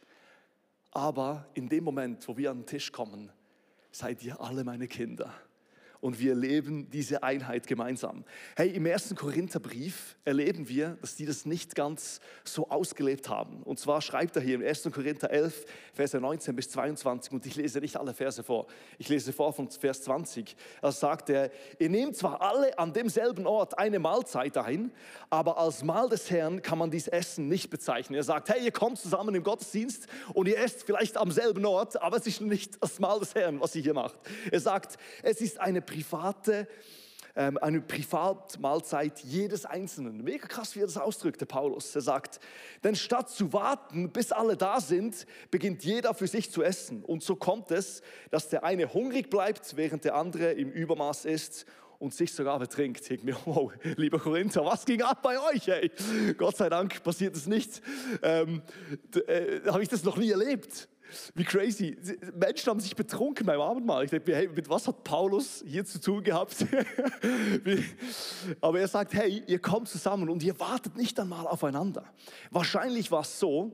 Aber 0.92 1.48
in 1.54 1.70
dem 1.70 1.84
Moment, 1.84 2.28
wo 2.28 2.38
wir 2.38 2.52
an 2.52 2.60
den 2.60 2.66
Tisch 2.66 2.92
kommen, 2.92 3.32
seid 3.92 4.24
ihr 4.24 4.40
alle 4.42 4.64
meine 4.64 4.88
Kinder 4.88 5.34
und 6.02 6.20
wir 6.20 6.36
leben 6.36 6.90
diese 6.90 7.24
Einheit 7.24 7.68
gemeinsam. 7.68 8.26
Hey, 8.56 8.72
im 8.72 8.86
ersten 8.86 9.16
Korintherbrief 9.16 10.18
erleben 10.26 10.68
wir, 10.68 10.98
dass 11.00 11.16
die 11.16 11.26
das 11.26 11.46
nicht 11.46 11.76
ganz 11.76 12.20
so 12.44 12.70
ausgelebt 12.70 13.30
haben. 13.30 13.62
Und 13.64 13.80
zwar 13.80 14.02
schreibt 14.02 14.36
er 14.36 14.42
hier 14.42 14.56
im 14.56 14.64
1. 14.64 14.90
Korinther 14.92 15.30
11, 15.30 15.66
Verse 15.94 16.20
19 16.20 16.56
bis 16.56 16.70
22, 16.72 17.32
und 17.32 17.46
ich 17.46 17.56
lese 17.56 17.80
nicht 17.80 17.98
alle 17.98 18.14
Verse 18.14 18.44
vor, 18.44 18.66
ich 18.98 19.10
lese 19.10 19.32
vor 19.32 19.54
von 19.54 19.70
Vers 19.70 20.02
20. 20.04 20.56
Da 20.82 20.92
sagt 20.92 21.30
er, 21.30 21.52
ihr 21.78 21.90
nehmt 21.90 22.18
zwar 22.18 22.42
alle 22.42 22.78
an 22.80 22.94
demselben 22.94 23.46
Ort 23.46 23.78
eine 23.78 24.00
Mahlzeit 24.00 24.58
ein, 24.58 24.92
aber 25.30 25.58
als 25.58 25.84
Mahl 25.84 26.10
des 26.10 26.32
Herrn 26.32 26.62
kann 26.62 26.80
man 26.80 26.90
dies 26.90 27.08
Essen 27.08 27.48
nicht 27.48 27.70
bezeichnen. 27.70 28.16
Er 28.16 28.24
sagt, 28.24 28.50
hey, 28.50 28.64
ihr 28.64 28.72
kommt 28.72 28.98
zusammen 28.98 29.36
im 29.36 29.44
Gottesdienst 29.44 30.08
und 30.34 30.48
ihr 30.48 30.58
esst 30.58 30.84
vielleicht 30.84 31.18
am 31.18 31.30
selben 31.30 31.66
Ort, 31.66 32.02
aber 32.02 32.18
es 32.18 32.26
ist 32.26 32.42
nicht 32.42 32.82
das 32.82 33.00
Mahl 33.00 33.20
des 33.20 33.36
Herrn, 33.36 33.62
was 33.62 33.76
ihr 33.76 33.84
hier 33.84 33.94
macht. 33.94 34.18
Er 34.52 34.60
sagt, 34.60 34.98
es 35.22 35.42
ist 35.42 35.60
eine 35.60 35.82
private, 35.92 36.68
ähm, 37.36 37.58
eine 37.58 37.82
Privatmahlzeit 37.82 39.20
jedes 39.20 39.66
Einzelnen. 39.66 40.24
Mega 40.24 40.48
krass, 40.48 40.76
wie 40.76 40.80
er 40.80 40.86
das 40.86 40.98
ausdrückt, 40.98 41.42
der 41.42 41.46
Paulus. 41.46 41.94
Er 41.96 42.02
sagt, 42.02 42.40
denn 42.84 42.96
statt 42.96 43.30
zu 43.30 43.54
warten, 43.54 44.12
bis 44.12 44.32
alle 44.32 44.58
da 44.58 44.80
sind, 44.80 45.26
beginnt 45.50 45.84
jeder 45.84 46.14
für 46.14 46.28
sich 46.28 46.52
zu 46.52 46.64
essen. 46.64 47.04
Und 47.04 47.24
so 47.24 47.36
kommt 47.36 47.72
es, 47.72 48.02
dass 48.32 48.50
der 48.50 48.64
eine 48.64 48.94
hungrig 48.94 49.30
bleibt, 49.30 49.76
während 49.76 50.06
der 50.06 50.16
andere 50.16 50.52
im 50.54 50.72
Übermaß 50.72 51.26
isst 51.26 51.66
und 52.02 52.14
sich 52.14 52.34
sogar 52.34 52.58
betrinkt. 52.60 53.10
Ich 53.10 53.24
mir, 53.24 53.38
wow, 53.46 53.72
lieber 53.96 54.20
Korinther, 54.20 54.66
was 54.66 54.86
ging 54.86 55.02
ab 55.04 55.22
bei 55.22 55.40
euch? 55.40 55.68
Ey? 55.68 55.92
Gott 56.38 56.58
sei 56.58 56.68
Dank 56.68 57.02
passiert 57.04 57.36
es 57.36 57.46
nicht. 57.48 57.82
Ähm, 58.24 58.64
äh, 59.28 59.62
Habe 59.68 59.84
ich 59.84 59.90
das 59.90 60.04
noch 60.04 60.18
nie 60.18 60.32
erlebt. 60.32 60.90
Wie 61.36 61.44
crazy. 61.44 61.98
Menschen 62.34 62.70
haben 62.70 62.80
sich 62.80 62.96
betrunken 62.96 63.46
beim 63.46 63.60
Abendmahl. 63.60 64.06
Ich 64.06 64.12
denke 64.12 64.34
hey, 64.34 64.48
mit 64.48 64.70
was 64.70 64.88
hat 64.88 65.04
Paulus 65.04 65.64
hier 65.68 65.86
zu 65.86 66.00
tun 66.00 66.24
gehabt? 66.24 66.56
Aber 68.62 68.80
er 68.80 68.88
sagt, 68.88 69.14
hey, 69.14 69.44
ihr 69.46 69.60
kommt 69.60 69.90
zusammen 69.90 70.30
und 70.30 70.42
ihr 70.42 70.58
wartet 70.60 70.96
nicht 70.96 71.20
einmal 71.20 71.48
aufeinander. 71.48 72.06
Wahrscheinlich 72.50 73.12
war 73.12 73.22
es 73.22 73.40
so, 73.40 73.74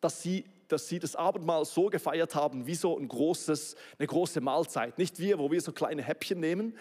dass 0.00 0.22
sie 0.22 0.44
dass 0.68 0.88
sie 0.88 0.98
das 0.98 1.16
Abendmahl 1.16 1.64
so 1.64 1.86
gefeiert 1.86 2.34
haben 2.34 2.66
wie 2.66 2.74
so 2.74 2.98
ein 2.98 3.08
großes, 3.08 3.76
eine 3.98 4.06
große 4.06 4.40
Mahlzeit. 4.40 4.98
Nicht 4.98 5.18
wir, 5.18 5.38
wo 5.38 5.50
wir 5.50 5.60
so 5.60 5.72
kleine 5.72 6.02
Häppchen 6.02 6.40
nehmen, 6.40 6.74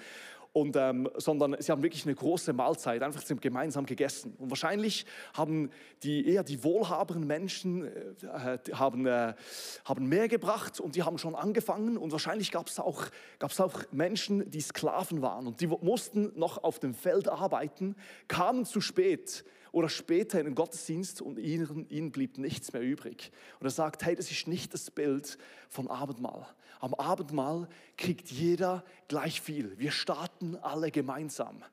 und, 0.53 0.75
ähm, 0.75 1.09
sondern 1.17 1.55
sie 1.59 1.71
haben 1.71 1.81
wirklich 1.81 2.05
eine 2.05 2.13
große 2.13 2.53
Mahlzeit, 2.53 3.01
einfach 3.01 3.23
gemeinsam 3.41 3.87
gegessen. 3.87 4.35
Und 4.37 4.51
wahrscheinlich 4.51 5.05
haben 5.33 5.71
die 6.03 6.27
eher 6.27 6.43
die 6.43 6.63
wohlhabenden 6.63 7.25
Menschen 7.25 7.85
äh, 7.85 8.59
haben, 8.73 9.07
äh, 9.07 9.33
haben 9.83 10.07
mehr 10.07 10.27
gebracht 10.27 10.79
und 10.79 10.95
die 10.95 11.01
haben 11.01 11.17
schon 11.17 11.33
angefangen. 11.33 11.97
Und 11.97 12.11
wahrscheinlich 12.11 12.51
gab 12.51 12.67
es 12.67 12.79
auch, 12.79 13.05
auch 13.41 13.81
Menschen, 13.91 14.49
die 14.51 14.61
Sklaven 14.61 15.23
waren 15.23 15.47
und 15.47 15.59
die 15.59 15.67
mussten 15.67 16.31
noch 16.35 16.63
auf 16.63 16.79
dem 16.79 16.93
Feld 16.93 17.27
arbeiten, 17.27 17.95
kamen 18.27 18.65
zu 18.65 18.79
spät 18.79 19.43
oder 19.71 19.89
später 19.89 20.39
in 20.39 20.45
den 20.45 20.55
Gottesdienst 20.55 21.19
und 21.19 21.39
ihnen, 21.39 21.87
ihnen 21.89 22.11
blieb 22.11 22.37
nichts 22.37 22.73
mehr 22.73 22.83
übrig. 22.83 23.31
Und 23.59 23.65
er 23.65 23.71
sagt, 23.71 24.05
hey, 24.05 24.15
das 24.15 24.29
ist 24.29 24.47
nicht 24.47 24.71
das 24.71 24.91
Bild 24.91 25.39
von 25.67 25.87
Abendmahl. 25.87 26.45
Am 26.83 26.93
Abendmahl 26.95 27.69
kriegt 27.97 28.29
jeder 28.29 28.83
gleich 29.07 29.39
viel. 29.39 29.79
Wir 29.79 29.91
starten 29.91 30.57
alle 30.57 30.91
gemeinsam. 30.91 31.63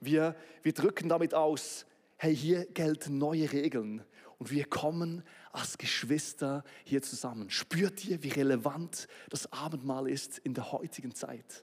Wir, 0.00 0.34
wir 0.62 0.72
drücken 0.72 1.10
damit 1.10 1.34
aus, 1.34 1.84
hey, 2.16 2.34
hier 2.34 2.64
gelten 2.64 3.18
neue 3.18 3.52
Regeln 3.52 4.02
und 4.38 4.50
wir 4.50 4.64
kommen 4.64 5.24
als 5.52 5.76
Geschwister 5.76 6.64
hier 6.84 7.02
zusammen. 7.02 7.50
Spürt 7.50 8.02
ihr, 8.06 8.22
wie 8.22 8.30
relevant 8.30 9.08
das 9.28 9.52
Abendmahl 9.52 10.08
ist 10.08 10.38
in 10.38 10.54
der 10.54 10.72
heutigen 10.72 11.14
Zeit? 11.14 11.62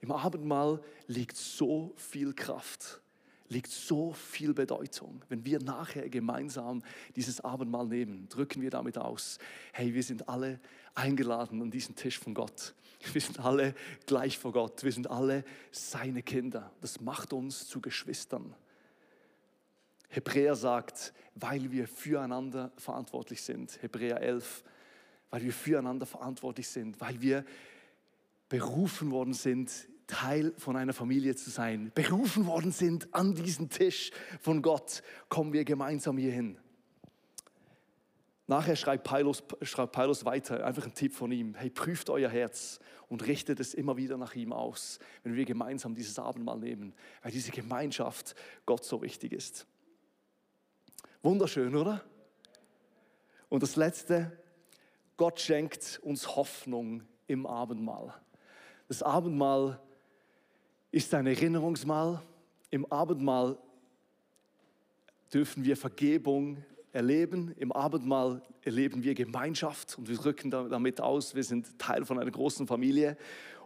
Im 0.00 0.10
Abendmahl 0.10 0.82
liegt 1.06 1.36
so 1.36 1.92
viel 1.96 2.32
Kraft 2.32 3.02
liegt 3.48 3.70
so 3.70 4.12
viel 4.12 4.54
Bedeutung. 4.54 5.22
Wenn 5.28 5.44
wir 5.44 5.60
nachher 5.60 6.08
gemeinsam 6.08 6.82
dieses 7.14 7.40
Abendmahl 7.40 7.86
nehmen, 7.86 8.28
drücken 8.28 8.62
wir 8.62 8.70
damit 8.70 8.98
aus, 8.98 9.38
hey, 9.72 9.94
wir 9.94 10.02
sind 10.02 10.28
alle 10.28 10.60
eingeladen 10.94 11.60
an 11.60 11.70
diesen 11.70 11.94
Tisch 11.94 12.18
von 12.18 12.34
Gott. 12.34 12.74
Wir 13.12 13.20
sind 13.20 13.40
alle 13.40 13.74
gleich 14.06 14.38
vor 14.38 14.52
Gott. 14.52 14.82
Wir 14.82 14.92
sind 14.92 15.10
alle 15.10 15.44
seine 15.70 16.22
Kinder. 16.22 16.72
Das 16.80 17.00
macht 17.00 17.32
uns 17.32 17.68
zu 17.68 17.80
Geschwistern. 17.80 18.54
Hebräer 20.08 20.54
sagt, 20.54 21.12
weil 21.34 21.70
wir 21.72 21.88
füreinander 21.88 22.72
verantwortlich 22.76 23.42
sind. 23.42 23.82
Hebräer 23.82 24.20
11, 24.20 24.64
weil 25.30 25.42
wir 25.42 25.52
füreinander 25.52 26.06
verantwortlich 26.06 26.68
sind, 26.68 27.00
weil 27.00 27.20
wir 27.20 27.44
berufen 28.48 29.10
worden 29.10 29.34
sind, 29.34 29.70
Teil 30.06 30.52
von 30.58 30.76
einer 30.76 30.92
Familie 30.92 31.34
zu 31.34 31.50
sein, 31.50 31.92
berufen 31.94 32.46
worden 32.46 32.72
sind 32.72 33.12
an 33.14 33.34
diesen 33.34 33.70
Tisch 33.70 34.10
von 34.40 34.62
Gott, 34.62 35.02
kommen 35.28 35.52
wir 35.52 35.64
gemeinsam 35.64 36.18
hierhin. 36.18 36.58
Nachher 38.46 38.76
schreibt 38.76 39.04
Paulus, 39.04 39.42
schreibt 39.62 39.92
Paulus 39.92 40.26
weiter, 40.26 40.66
einfach 40.66 40.84
ein 40.84 40.94
Tipp 40.94 41.14
von 41.14 41.32
ihm, 41.32 41.54
hey, 41.54 41.70
prüft 41.70 42.10
euer 42.10 42.28
Herz 42.28 42.78
und 43.08 43.26
richtet 43.26 43.58
es 43.58 43.72
immer 43.72 43.96
wieder 43.96 44.18
nach 44.18 44.34
ihm 44.34 44.52
aus, 44.52 44.98
wenn 45.22 45.34
wir 45.34 45.46
gemeinsam 45.46 45.94
dieses 45.94 46.18
Abendmahl 46.18 46.58
nehmen, 46.58 46.92
weil 47.22 47.32
diese 47.32 47.52
Gemeinschaft 47.52 48.34
Gott 48.66 48.84
so 48.84 49.00
wichtig 49.00 49.32
ist. 49.32 49.66
Wunderschön, 51.22 51.74
oder? 51.74 52.04
Und 53.48 53.62
das 53.62 53.76
Letzte, 53.76 54.36
Gott 55.16 55.40
schenkt 55.40 56.00
uns 56.02 56.36
Hoffnung 56.36 57.02
im 57.26 57.46
Abendmahl. 57.46 58.12
Das 58.88 59.02
Abendmahl 59.02 59.80
ist 60.94 61.12
ein 61.12 61.26
Erinnerungsmahl. 61.26 62.22
Im 62.70 62.86
Abendmahl 62.86 63.58
dürfen 65.32 65.64
wir 65.64 65.76
Vergebung 65.76 66.62
erleben. 66.92 67.52
Im 67.58 67.72
Abendmahl 67.72 68.40
erleben 68.62 69.02
wir 69.02 69.16
Gemeinschaft 69.16 69.98
und 69.98 70.08
wir 70.08 70.16
drücken 70.16 70.52
damit 70.52 71.00
aus, 71.00 71.34
wir 71.34 71.42
sind 71.42 71.80
Teil 71.80 72.04
von 72.04 72.20
einer 72.20 72.30
großen 72.30 72.68
Familie 72.68 73.16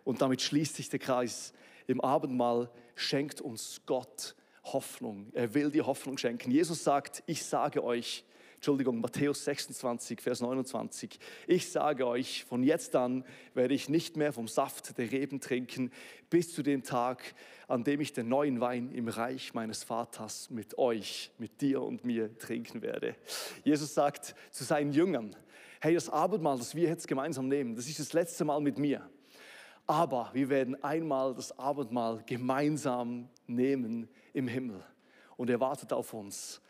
und 0.04 0.22
damit 0.22 0.40
schließt 0.40 0.76
sich 0.76 0.88
der 0.88 1.00
Kreis. 1.00 1.52
Im 1.86 2.00
Abendmahl 2.00 2.70
schenkt 2.94 3.42
uns 3.42 3.82
Gott 3.84 4.34
Hoffnung. 4.64 5.26
Er 5.34 5.52
will 5.52 5.70
die 5.70 5.82
Hoffnung 5.82 6.16
schenken. 6.16 6.50
Jesus 6.50 6.82
sagt, 6.82 7.22
ich 7.26 7.44
sage 7.44 7.84
euch, 7.84 8.24
Entschuldigung, 8.58 9.00
Matthäus 9.00 9.44
26, 9.44 10.20
Vers 10.20 10.40
29. 10.40 11.20
Ich 11.46 11.70
sage 11.70 12.04
euch, 12.08 12.44
von 12.44 12.64
jetzt 12.64 12.96
an 12.96 13.24
werde 13.54 13.72
ich 13.72 13.88
nicht 13.88 14.16
mehr 14.16 14.32
vom 14.32 14.48
Saft 14.48 14.98
der 14.98 15.12
Reben 15.12 15.40
trinken, 15.40 15.92
bis 16.28 16.52
zu 16.52 16.64
dem 16.64 16.82
Tag, 16.82 17.36
an 17.68 17.84
dem 17.84 18.00
ich 18.00 18.14
den 18.14 18.28
neuen 18.28 18.60
Wein 18.60 18.90
im 18.90 19.06
Reich 19.06 19.54
meines 19.54 19.84
Vaters 19.84 20.50
mit 20.50 20.76
euch, 20.76 21.30
mit 21.38 21.60
dir 21.60 21.82
und 21.82 22.04
mir 22.04 22.36
trinken 22.36 22.82
werde. 22.82 23.14
Jesus 23.62 23.94
sagt 23.94 24.34
zu 24.50 24.64
seinen 24.64 24.92
Jüngern, 24.92 25.36
hey, 25.80 25.94
das 25.94 26.10
Abendmahl, 26.10 26.58
das 26.58 26.74
wir 26.74 26.88
jetzt 26.88 27.06
gemeinsam 27.06 27.46
nehmen, 27.46 27.76
das 27.76 27.86
ist 27.86 28.00
das 28.00 28.12
letzte 28.12 28.44
Mal 28.44 28.60
mit 28.60 28.76
mir. 28.76 29.08
Aber 29.86 30.30
wir 30.32 30.48
werden 30.48 30.82
einmal 30.82 31.32
das 31.32 31.56
Abendmahl 31.60 32.24
gemeinsam 32.26 33.28
nehmen 33.46 34.08
im 34.32 34.48
Himmel. 34.48 34.82
Und 35.36 35.48
er 35.48 35.60
wartet 35.60 35.92
auf 35.92 36.12
uns. 36.12 36.60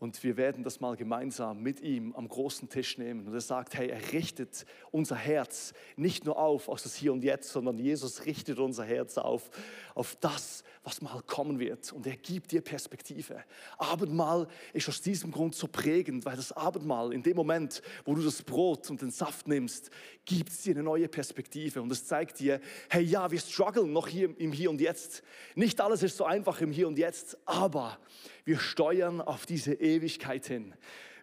Und 0.00 0.24
wir 0.24 0.38
werden 0.38 0.64
das 0.64 0.80
mal 0.80 0.96
gemeinsam 0.96 1.62
mit 1.62 1.82
ihm 1.82 2.14
am 2.16 2.26
großen 2.26 2.70
Tisch 2.70 2.96
nehmen. 2.96 3.26
Und 3.26 3.34
er 3.34 3.42
sagt, 3.42 3.74
hey, 3.74 3.90
er 3.90 4.12
richtet 4.12 4.64
unser 4.90 5.14
Herz 5.14 5.74
nicht 5.94 6.24
nur 6.24 6.38
auf 6.38 6.70
aus 6.70 6.82
das 6.82 6.96
Hier 6.96 7.12
und 7.12 7.22
Jetzt, 7.22 7.50
sondern 7.50 7.78
Jesus 7.78 8.24
richtet 8.24 8.58
unser 8.58 8.84
Herz 8.84 9.18
auf, 9.18 9.50
auf 9.94 10.16
das, 10.16 10.64
was 10.82 11.02
mal 11.02 11.20
kommen 11.22 11.58
wird. 11.58 11.92
Und 11.92 12.06
er 12.06 12.16
gibt 12.16 12.52
dir 12.52 12.62
Perspektive. 12.62 13.44
Abendmahl 13.76 14.48
ist 14.72 14.88
aus 14.88 15.02
diesem 15.02 15.30
Grund 15.30 15.54
so 15.54 15.66
prägend, 15.66 16.24
weil 16.24 16.36
das 16.36 16.52
Abendmahl 16.52 17.12
in 17.12 17.22
dem 17.22 17.36
Moment, 17.36 17.82
wo 18.04 18.14
du 18.14 18.22
das 18.22 18.42
Brot 18.42 18.88
und 18.90 19.02
den 19.02 19.10
Saft 19.10 19.46
nimmst, 19.46 19.90
gibt 20.24 20.48
es 20.48 20.62
dir 20.62 20.74
eine 20.74 20.82
neue 20.82 21.08
Perspektive. 21.08 21.82
Und 21.82 21.92
es 21.92 22.06
zeigt 22.06 22.40
dir, 22.40 22.60
hey, 22.88 23.02
ja, 23.02 23.30
wir 23.30 23.38
strugglen 23.38 23.92
noch 23.92 24.08
hier 24.08 24.34
im 24.38 24.52
Hier 24.52 24.70
und 24.70 24.80
Jetzt. 24.80 25.22
Nicht 25.54 25.80
alles 25.80 26.02
ist 26.02 26.16
so 26.16 26.24
einfach 26.24 26.60
im 26.62 26.72
Hier 26.72 26.88
und 26.88 26.98
Jetzt, 26.98 27.36
aber 27.44 27.98
wir 28.44 28.58
steuern 28.58 29.20
auf 29.20 29.44
diese 29.44 29.74
Ewigkeit 29.74 30.46
hin. 30.46 30.74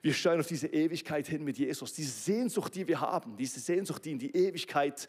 Wir 0.03 0.13
steuern 0.13 0.39
auf 0.39 0.47
diese 0.47 0.67
Ewigkeit 0.67 1.27
hin 1.27 1.43
mit 1.43 1.57
Jesus. 1.57 1.93
Diese 1.93 2.11
Sehnsucht, 2.11 2.75
die 2.75 2.87
wir 2.87 3.01
haben, 3.01 3.35
diese 3.35 3.59
Sehnsucht, 3.59 4.05
die 4.05 4.11
in 4.11 4.19
die 4.19 4.35
Ewigkeit 4.35 5.07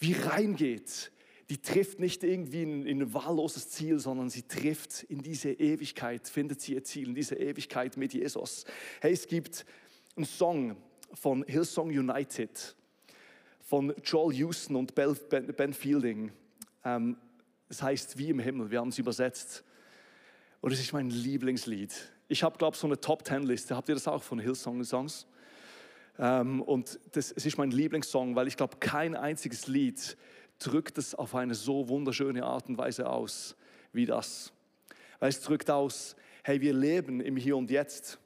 wie 0.00 0.14
reingeht, 0.14 1.12
die 1.50 1.60
trifft 1.60 1.98
nicht 1.98 2.22
irgendwie 2.22 2.62
in, 2.62 2.86
in 2.86 3.02
ein 3.02 3.12
wahlloses 3.12 3.70
Ziel, 3.70 3.98
sondern 3.98 4.30
sie 4.30 4.42
trifft 4.42 5.02
in 5.02 5.20
diese 5.20 5.50
Ewigkeit, 5.50 6.28
findet 6.28 6.60
sie 6.60 6.74
ihr 6.74 6.84
Ziel, 6.84 7.08
in 7.08 7.14
diese 7.16 7.34
Ewigkeit 7.34 7.96
mit 7.96 8.14
Jesus. 8.14 8.64
Hey, 9.00 9.12
es 9.12 9.26
gibt 9.26 9.66
einen 10.14 10.26
Song 10.26 10.76
von 11.12 11.42
Hillsong 11.42 11.88
United, 11.88 12.76
von 13.62 13.92
Joel 14.04 14.36
Houston 14.36 14.76
und 14.76 14.94
Ben 14.94 15.74
Fielding. 15.74 16.30
Ähm, 16.84 17.16
es 17.68 17.82
heißt 17.82 18.16
Wie 18.16 18.30
im 18.30 18.38
Himmel, 18.38 18.70
wir 18.70 18.78
haben 18.78 18.90
es 18.90 18.98
übersetzt. 18.98 19.64
Und 20.60 20.70
es 20.70 20.78
ist 20.78 20.92
mein 20.92 21.10
Lieblingslied. 21.10 21.92
Ich 22.28 22.44
habe, 22.44 22.58
glaube 22.58 22.76
ich, 22.76 22.80
so 22.80 22.86
eine 22.86 23.00
Top-Ten-Liste. 23.00 23.74
Habt 23.74 23.88
ihr 23.88 23.96
das 23.96 24.06
auch 24.06 24.22
von 24.22 24.38
Hillsong-Songs? 24.38 25.26
Ähm, 26.16 26.62
und 26.62 27.00
das, 27.10 27.32
es 27.32 27.44
ist 27.44 27.58
mein 27.58 27.72
Lieblingssong, 27.72 28.36
weil 28.36 28.46
ich 28.46 28.56
glaube, 28.56 28.76
kein 28.78 29.16
einziges 29.16 29.66
Lied 29.66 30.16
drückt 30.60 30.98
es 30.98 31.14
auf 31.14 31.34
eine 31.34 31.54
so 31.54 31.88
wunderschöne 31.88 32.44
Art 32.44 32.68
und 32.68 32.78
Weise 32.78 33.08
aus 33.08 33.56
wie 33.92 34.06
das. 34.06 34.52
Weil 35.18 35.30
es 35.30 35.40
drückt 35.40 35.70
aus, 35.70 36.14
hey, 36.44 36.60
wir 36.60 36.72
leben 36.72 37.20
im 37.20 37.36
Hier 37.36 37.56
und 37.56 37.70
Jetzt, 37.70 38.18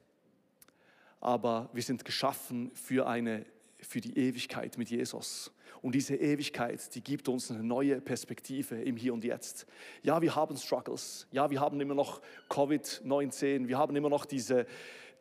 aber 1.21 1.71
wir 1.73 1.83
sind 1.83 2.05
geschaffen 2.05 2.71
für, 2.75 3.07
eine, 3.07 3.47
für 3.81 4.01
die 4.01 4.19
Ewigkeit 4.19 4.77
mit 4.77 4.91
Jesus. 4.91 5.51
Und 5.81 5.95
diese 5.95 6.17
Ewigkeit, 6.17 6.95
die 6.95 7.03
gibt 7.03 7.29
uns 7.29 7.51
eine 7.51 7.63
neue 7.63 8.01
Perspektive 8.01 8.81
im 8.81 8.97
Hier 8.97 9.13
und 9.13 9.25
Jetzt. 9.25 9.67
Ja, 10.03 10.21
wir 10.21 10.35
haben 10.35 10.57
Struggles. 10.57 11.27
Ja, 11.31 11.51
wir 11.51 11.61
haben 11.61 11.81
immer 11.81 11.95
noch 11.95 12.21
Covid-19. 12.49 13.69
Wir 13.69 13.79
haben 13.79 13.95
immer 13.95 14.09
noch 14.09 14.25
diese, 14.25 14.67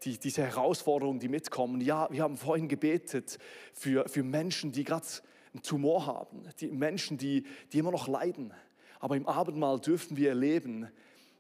die, 0.04 0.18
diese 0.18 0.44
Herausforderungen, 0.44 1.20
die 1.20 1.28
mitkommen. 1.28 1.82
Ja, 1.82 2.08
wir 2.12 2.24
haben 2.24 2.38
vorhin 2.38 2.68
gebetet 2.68 3.40
für, 3.74 4.08
für 4.08 4.24
Menschen, 4.24 4.72
die 4.72 4.84
gerade 4.84 5.06
einen 5.54 5.64
Tumor 5.64 6.06
haben. 6.06 6.44
Die 6.60 6.68
Menschen, 6.68 7.18
die, 7.18 7.46
die 7.72 7.80
immer 7.80 7.92
noch 7.92 8.08
leiden. 8.08 8.54
Aber 9.00 9.16
im 9.16 9.28
Abendmahl 9.28 9.80
dürfen 9.80 10.18
wir 10.18 10.30
erleben, 10.30 10.90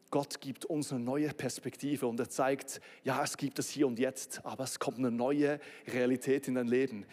Gott 0.09 0.41
gibt 0.41 0.65
uns 0.65 0.91
eine 0.91 1.03
neue 1.03 1.29
Perspektive 1.29 2.05
und 2.05 2.19
er 2.19 2.29
zeigt, 2.29 2.81
ja, 3.03 3.23
es 3.23 3.35
gibt 3.35 3.57
es 3.57 3.69
hier 3.69 3.87
und 3.87 3.97
jetzt, 3.97 4.45
aber 4.45 4.63
es 4.63 4.77
kommt 4.77 4.99
eine 4.99 5.09
neue 5.09 5.59
Realität 5.87 6.47
in 6.47 6.55
dein 6.55 6.67
Leben. 6.67 7.05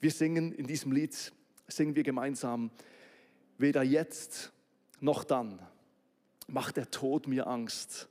Wir 0.00 0.10
singen 0.10 0.52
in 0.52 0.66
diesem 0.66 0.92
Lied 0.92 1.32
singen 1.68 1.96
wir 1.96 2.02
gemeinsam, 2.02 2.70
weder 3.56 3.82
jetzt 3.82 4.52
noch 5.00 5.24
dann 5.24 5.58
macht 6.46 6.76
der 6.76 6.90
Tod 6.90 7.26
mir 7.26 7.46
Angst, 7.46 8.08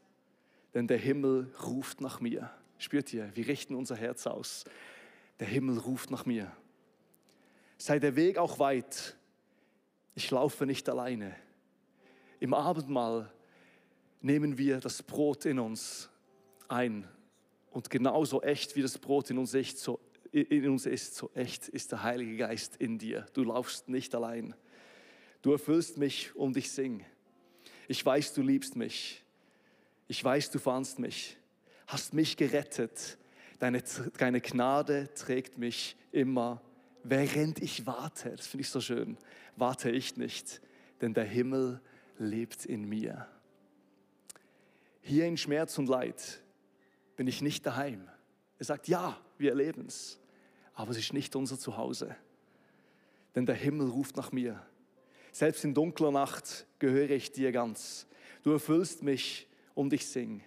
denn 0.74 0.88
der 0.88 0.98
Himmel 0.98 1.54
ruft 1.64 2.02
nach 2.02 2.20
mir. 2.20 2.50
Spürt 2.80 3.14
ihr, 3.14 3.30
wir 3.36 3.48
richten 3.48 3.76
unser 3.76 3.96
Herz 3.96 4.26
aus. 4.26 4.66
Der 5.40 5.48
Himmel 5.48 5.78
ruft 5.78 6.10
nach 6.10 6.26
mir. 6.26 6.52
Sei 7.86 8.00
der 8.00 8.16
Weg 8.16 8.38
auch 8.38 8.60
weit, 8.60 9.18
ich 10.16 10.32
laufe 10.32 10.66
nicht 10.66 10.88
alleine. 10.88 11.36
Im 12.40 12.54
Abendmahl 12.54 13.30
nehmen 14.22 14.58
wir 14.58 14.80
das 14.80 15.04
Brot 15.04 15.44
in 15.44 15.60
uns 15.60 16.10
ein 16.70 17.06
und 17.72 17.90
genauso 17.90 18.42
echt 18.42 18.78
wie 18.78 18.82
das 18.82 18.98
Brot 18.98 19.32
in 19.32 19.38
uns 19.38 19.54
ist, 19.54 19.80
so 19.80 20.00
in 20.32 20.70
uns 20.70 20.86
ist, 20.86 21.16
so 21.16 21.30
echt 21.34 21.68
ist 21.68 21.92
der 21.92 22.04
Heilige 22.04 22.38
Geist 22.38 22.78
in 22.78 23.00
dir. 23.00 23.26
Du 23.34 23.44
laufst 23.44 23.90
nicht 23.90 24.16
allein. 24.16 24.56
Du 25.42 25.52
erfüllst 25.52 25.98
mich 25.98 26.34
und 26.38 26.56
ich 26.56 26.72
sing. 26.72 27.06
Ich 27.90 28.06
weiß, 28.06 28.34
du 28.34 28.44
liebst 28.44 28.78
mich. 28.78 29.26
Ich 30.08 30.24
weiß, 30.24 30.52
du 30.52 30.60
fandst 30.60 31.00
mich. 31.00 31.36
Hast 31.88 32.14
mich 32.14 32.38
gerettet. 32.38 33.18
Deine, 33.60 33.84
deine 34.18 34.40
Gnade 34.40 35.14
trägt 35.16 35.58
mich 35.58 35.98
immer. 36.14 36.62
Während 37.04 37.62
ich 37.62 37.86
warte, 37.86 38.32
das 38.32 38.48
finde 38.48 38.62
ich 38.62 38.70
so 38.70 38.82
schön, 38.82 39.18
warte 39.56 39.92
ich 39.92 40.18
nicht, 40.18 40.62
denn 41.02 41.14
der 41.14 41.26
Himmel 41.26 41.82
lebt 42.18 42.66
in 42.66 42.88
mir. 42.88 43.28
Hier 45.02 45.26
in 45.26 45.38
Schmerz 45.38 45.78
und 45.78 45.90
Leid 45.90 46.42
bin 47.16 47.28
ich 47.28 47.42
nicht 47.42 47.66
daheim. 47.66 48.10
Er 48.58 48.66
sagt, 48.66 48.88
ja, 48.88 49.20
wir 49.38 49.50
erleben 49.50 49.88
es 49.88 50.20
aber 50.74 50.92
es 50.92 50.98
ist 50.98 51.14
nicht 51.14 51.36
unser 51.36 51.58
Zuhause. 51.58 52.16
Denn 53.36 53.46
der 53.46 53.56
Himmel 53.56 53.90
ruft 53.90 54.18
nach 54.18 54.32
mir. 54.32 54.62
Selbst 55.32 55.64
in 55.64 55.74
dunkler 55.74 56.12
Nacht 56.12 56.68
gehöre 56.80 57.12
ich 57.12 57.32
dir 57.32 57.52
ganz. 57.52 58.08
Du 58.44 58.52
erfüllst 58.52 59.04
mich 59.04 59.48
und 59.74 59.94
ich 59.94 60.08
sing. 60.08 60.44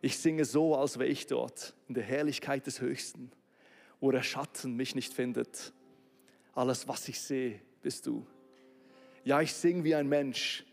Ich 0.00 0.18
singe 0.18 0.44
so, 0.44 0.76
als 0.76 0.98
wäre 0.98 1.08
ich 1.08 1.26
dort, 1.26 1.74
in 1.88 1.94
der 1.94 2.04
Herrlichkeit 2.04 2.66
des 2.66 2.80
Höchsten, 2.80 3.32
wo 4.06 4.12
der 4.12 4.22
Schatten 4.22 4.76
mich 4.76 4.94
nicht 4.94 5.12
findet. 5.12 5.72
Alles, 6.54 6.86
was 6.86 7.08
ich 7.08 7.20
sehe, 7.20 7.60
bist 7.82 8.06
du. 8.06 8.24
Ja, 9.24 9.40
ich 9.40 9.52
singe 9.52 9.82
wie 9.82 9.96
ein 9.96 10.08
Mensch, 10.08 10.64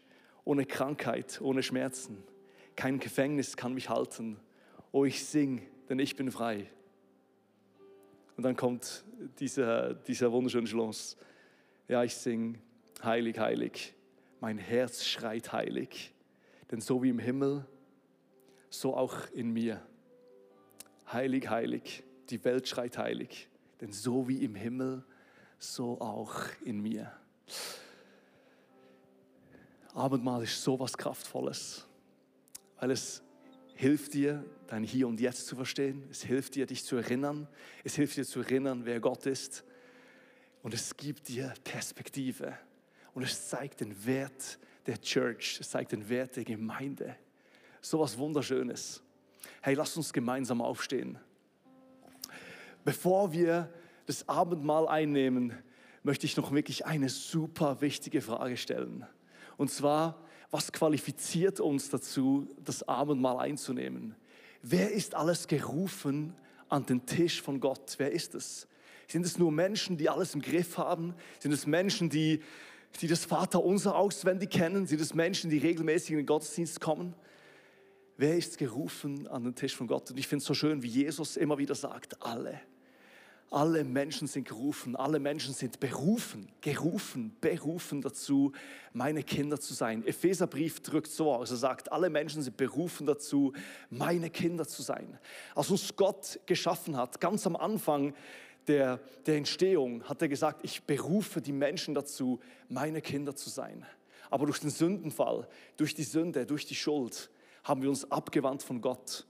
ohne 0.45 0.67
Krankheit, 0.67 1.41
ohne 1.41 1.63
Schmerzen. 1.63 2.23
Kein 2.75 2.99
Gefängnis 2.99 3.57
kann 3.57 3.73
mich 3.73 3.89
halten. 3.89 4.39
Oh, 4.91 5.03
ich 5.03 5.25
sing, 5.25 5.67
denn 5.89 5.97
ich 5.97 6.15
bin 6.15 6.31
frei. 6.31 6.69
Und 8.37 8.43
dann 8.43 8.55
kommt 8.55 9.03
dieser, 9.39 9.95
dieser 9.95 10.31
wunderschöne 10.31 10.67
Schluss. 10.67 11.17
Ja, 11.87 12.03
ich 12.03 12.13
singe, 12.13 12.59
heilig, 13.03 13.39
heilig. 13.39 13.95
Mein 14.41 14.59
Herz 14.59 15.05
schreit 15.05 15.51
heilig. 15.51 16.13
Denn 16.69 16.81
so 16.81 17.01
wie 17.01 17.09
im 17.09 17.17
Himmel, 17.17 17.65
so 18.69 18.95
auch 18.95 19.27
in 19.31 19.49
mir. 19.49 19.81
Heilig, 21.11 21.49
heilig. 21.49 22.03
Die 22.29 22.43
Welt 22.43 22.67
schreit 22.67 22.97
heilig. 22.97 23.49
Denn 23.81 23.91
so 23.91 24.27
wie 24.27 24.43
im 24.43 24.55
Himmel, 24.55 25.03
so 25.59 25.99
auch 25.99 26.35
in 26.63 26.81
mir. 26.81 27.11
Abendmahl 29.93 30.43
ist 30.43 30.63
so 30.63 30.79
was 30.79 30.97
Kraftvolles, 30.97 31.85
weil 32.79 32.91
es 32.91 33.21
hilft 33.75 34.13
dir, 34.13 34.43
dein 34.67 34.83
Hier 34.83 35.07
und 35.07 35.19
Jetzt 35.19 35.47
zu 35.47 35.55
verstehen. 35.55 36.07
Es 36.09 36.23
hilft 36.23 36.55
dir, 36.55 36.65
dich 36.65 36.83
zu 36.83 36.95
erinnern. 36.95 37.47
Es 37.83 37.95
hilft 37.95 38.17
dir 38.17 38.25
zu 38.25 38.39
erinnern, 38.39 38.85
wer 38.85 38.99
Gott 38.99 39.25
ist. 39.25 39.63
Und 40.63 40.73
es 40.73 40.95
gibt 40.95 41.27
dir 41.27 41.53
Perspektive. 41.63 42.57
Und 43.13 43.23
es 43.23 43.49
zeigt 43.49 43.81
den 43.81 44.05
Wert 44.05 44.57
der 44.87 44.99
Church. 44.99 45.59
Es 45.59 45.69
zeigt 45.69 45.91
den 45.91 46.07
Wert 46.09 46.35
der 46.35 46.45
Gemeinde. 46.45 47.15
So 47.81 47.99
was 47.99 48.17
Wunderschönes. 48.17 49.03
Hey, 49.61 49.75
lass 49.75 49.95
uns 49.97 50.11
gemeinsam 50.11 50.61
aufstehen. 50.61 51.19
Bevor 52.83 53.31
wir 53.31 53.69
das 54.05 54.27
Abendmahl 54.27 54.87
einnehmen, 54.87 55.53
möchte 56.03 56.25
ich 56.25 56.35
noch 56.35 56.51
wirklich 56.51 56.85
eine 56.85 57.09
super 57.09 57.81
wichtige 57.81 58.21
Frage 58.21 58.57
stellen. 58.57 59.05
Und 59.57 59.71
zwar, 59.71 60.19
was 60.51 60.71
qualifiziert 60.71 61.59
uns 61.59 61.89
dazu, 61.89 62.47
das 62.63 62.87
Abendmahl 62.87 63.39
einzunehmen? 63.39 64.15
Wer 64.61 64.91
ist 64.91 65.15
alles 65.15 65.47
gerufen 65.47 66.35
an 66.69 66.85
den 66.85 67.05
Tisch 67.05 67.41
von 67.41 67.59
Gott? 67.59 67.95
Wer 67.97 68.11
ist 68.11 68.35
es? 68.35 68.67
Sind 69.07 69.25
es 69.25 69.37
nur 69.37 69.51
Menschen, 69.51 69.97
die 69.97 70.09
alles 70.09 70.33
im 70.35 70.41
Griff 70.41 70.77
haben? 70.77 71.13
Sind 71.39 71.51
es 71.51 71.67
Menschen, 71.67 72.09
die, 72.09 72.41
die 73.01 73.07
das 73.07 73.25
Vaterunser 73.25 73.95
auswendig 73.95 74.49
kennen? 74.49 74.87
Sind 74.87 75.01
es 75.01 75.13
Menschen, 75.13 75.49
die 75.49 75.57
regelmäßig 75.57 76.11
in 76.11 76.17
den 76.17 76.25
Gottesdienst 76.25 76.79
kommen? 76.79 77.13
Wer 78.17 78.37
ist 78.37 78.57
gerufen 78.57 79.27
an 79.27 79.43
den 79.43 79.55
Tisch 79.55 79.75
von 79.75 79.87
Gott? 79.87 80.11
Und 80.11 80.17
ich 80.17 80.27
finde 80.27 80.41
es 80.41 80.45
so 80.45 80.53
schön, 80.53 80.83
wie 80.83 80.87
Jesus 80.87 81.35
immer 81.35 81.57
wieder 81.57 81.75
sagt, 81.75 82.21
alle. 82.21 82.59
Alle 83.53 83.83
Menschen 83.83 84.27
sind 84.27 84.47
gerufen, 84.47 84.95
alle 84.95 85.19
Menschen 85.19 85.53
sind 85.53 85.79
berufen, 85.79 86.47
gerufen, 86.61 87.37
berufen 87.39 88.01
dazu, 88.01 88.51
meine 88.93 89.21
Kinder 89.21 89.59
zu 89.59 89.75
sein. 89.75 90.03
Epheserbrief 90.07 90.79
drückt 90.79 91.11
so 91.11 91.31
aus, 91.31 91.51
er 91.51 91.57
sagt, 91.57 91.91
alle 91.91 92.09
Menschen 92.09 92.41
sind 92.41 92.57
berufen 92.57 93.05
dazu, 93.05 93.53
meine 93.91 94.31
Kinder 94.31 94.67
zu 94.67 94.81
sein. 94.81 95.19
Als 95.53 95.69
uns 95.69 95.95
Gott 95.95 96.39
geschaffen 96.47 96.97
hat, 96.97 97.21
ganz 97.21 97.45
am 97.45 97.55
Anfang 97.55 98.15
der, 98.65 98.99
der 99.27 99.37
Entstehung, 99.37 100.03
hat 100.05 100.23
er 100.23 100.29
gesagt, 100.29 100.61
ich 100.63 100.81
berufe 100.81 101.39
die 101.39 101.53
Menschen 101.53 101.93
dazu, 101.93 102.39
meine 102.69 103.01
Kinder 103.01 103.35
zu 103.35 103.51
sein. 103.51 103.85
Aber 104.31 104.47
durch 104.47 104.61
den 104.61 104.71
Sündenfall, 104.71 105.47
durch 105.77 105.93
die 105.93 106.01
Sünde, 106.01 106.47
durch 106.47 106.65
die 106.65 106.73
Schuld, 106.73 107.29
haben 107.63 107.83
wir 107.83 107.89
uns 107.89 108.09
abgewandt 108.09 108.63
von 108.63 108.81
Gott. 108.81 109.27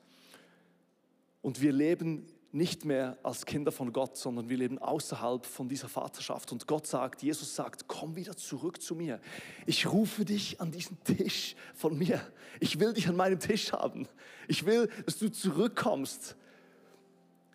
Und 1.42 1.62
wir 1.62 1.74
leben 1.74 2.26
nicht 2.54 2.86
mehr 2.86 3.18
als 3.24 3.48
Kinder 3.48 3.72
von 3.72 3.92
Gott, 3.92 4.16
sondern 4.16 4.48
wir 4.48 4.58
leben 4.58 4.78
außerhalb 4.78 5.44
von 5.44 5.68
dieser 5.68 5.90
Vaterschaft. 5.90 6.52
Und 6.52 6.68
Gott 6.68 6.86
sagt, 6.86 7.24
Jesus 7.24 7.56
sagt, 7.56 7.88
komm 7.88 8.16
wieder 8.16 8.38
zurück 8.38 8.80
zu 8.80 8.94
mir. 8.94 9.20
Ich 9.66 9.92
rufe 9.92 10.24
dich 10.24 10.62
an 10.62 10.72
diesen 10.72 11.04
Tisch 11.04 11.56
von 11.74 11.98
mir. 11.98 12.22
Ich 12.60 12.80
will 12.80 12.94
dich 12.94 13.08
an 13.08 13.16
meinem 13.16 13.40
Tisch 13.40 13.74
haben. 13.74 14.08
Ich 14.48 14.68
will, 14.68 14.88
dass 15.06 15.18
du 15.18 15.32
zurückkommst. 15.32 16.36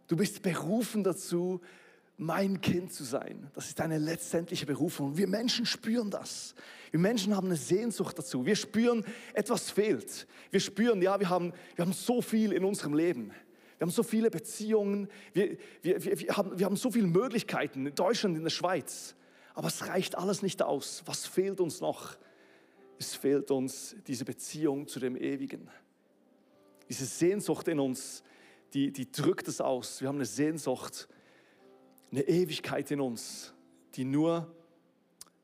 Du 0.08 0.16
bist 0.16 0.42
berufen 0.42 1.04
dazu, 1.04 1.60
mein 2.16 2.60
Kind 2.60 2.92
zu 2.92 3.04
sein. 3.04 3.48
Das 3.54 3.68
ist 3.68 3.78
deine 3.78 3.98
letztendliche 3.98 4.66
Berufung. 4.66 5.16
Wir 5.16 5.28
Menschen 5.28 5.64
spüren 5.64 6.10
das. 6.10 6.56
Wir 6.90 6.98
Menschen 6.98 7.36
haben 7.36 7.46
eine 7.46 7.56
Sehnsucht 7.56 8.18
dazu. 8.18 8.44
Wir 8.44 8.56
spüren, 8.56 9.04
etwas 9.32 9.70
fehlt. 9.70 10.26
Wir 10.50 10.58
spüren, 10.58 11.00
ja, 11.00 11.20
wir 11.20 11.28
haben, 11.28 11.52
wir 11.76 11.84
haben 11.84 11.92
so 11.92 12.20
viel 12.20 12.52
in 12.52 12.64
unserem 12.64 12.94
Leben. 12.94 13.30
Wir 13.78 13.86
haben 13.86 13.92
so 13.92 14.02
viele 14.02 14.28
Beziehungen, 14.28 15.08
wir, 15.32 15.56
wir, 15.82 16.04
wir, 16.04 16.20
wir, 16.20 16.36
haben, 16.36 16.58
wir 16.58 16.66
haben 16.66 16.76
so 16.76 16.90
viele 16.90 17.06
Möglichkeiten 17.06 17.86
in 17.86 17.94
Deutschland, 17.94 18.36
in 18.36 18.42
der 18.42 18.50
Schweiz. 18.50 19.14
Aber 19.54 19.68
es 19.68 19.86
reicht 19.86 20.18
alles 20.18 20.42
nicht 20.42 20.62
aus. 20.62 21.02
Was 21.06 21.26
fehlt 21.26 21.60
uns 21.60 21.80
noch? 21.80 22.16
Es 22.98 23.14
fehlt 23.14 23.52
uns 23.52 23.94
diese 24.08 24.24
Beziehung 24.24 24.88
zu 24.88 24.98
dem 24.98 25.16
Ewigen. 25.16 25.70
Diese 26.88 27.06
Sehnsucht 27.06 27.68
in 27.68 27.78
uns, 27.78 28.24
die, 28.74 28.92
die 28.92 29.10
drückt 29.12 29.46
es 29.46 29.60
aus. 29.60 30.00
Wir 30.00 30.08
haben 30.08 30.16
eine 30.16 30.26
Sehnsucht, 30.26 31.08
eine 32.10 32.22
Ewigkeit 32.22 32.90
in 32.90 33.00
uns, 33.00 33.54
die 33.94 34.04
nur, 34.04 34.52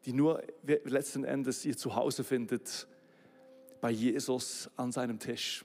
die 0.06 0.12
nur 0.12 0.42
letzten 0.62 1.22
Endes 1.24 1.64
ihr 1.64 1.76
Zuhause 1.76 2.24
findet 2.24 2.88
bei 3.80 3.90
Jesus 3.90 4.70
an 4.76 4.90
seinem 4.90 5.20
Tisch. 5.20 5.64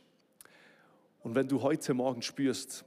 Und 1.22 1.36
wenn 1.36 1.48
du 1.48 1.62
heute 1.62 1.94
Morgen 1.94 2.22
spürst, 2.22 2.86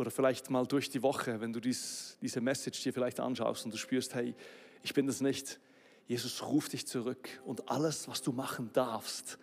oder 0.00 0.10
vielleicht 0.10 0.48
mal 0.48 0.66
durch 0.66 0.88
die 0.88 1.02
Woche, 1.02 1.40
wenn 1.42 1.52
du 1.52 1.60
dies, 1.60 2.16
diese 2.22 2.40
Message 2.40 2.82
dir 2.82 2.92
vielleicht 2.92 3.20
anschaust 3.20 3.66
und 3.66 3.74
du 3.74 3.76
spürst, 3.76 4.14
hey, 4.14 4.34
ich 4.82 4.94
bin 4.94 5.06
das 5.06 5.20
nicht, 5.20 5.60
Jesus 6.06 6.42
ruft 6.42 6.72
dich 6.72 6.86
zurück 6.86 7.28
und 7.44 7.68
alles, 7.70 8.08
was 8.08 8.22
du 8.22 8.32
machen 8.32 8.70
darfst, 8.72 9.38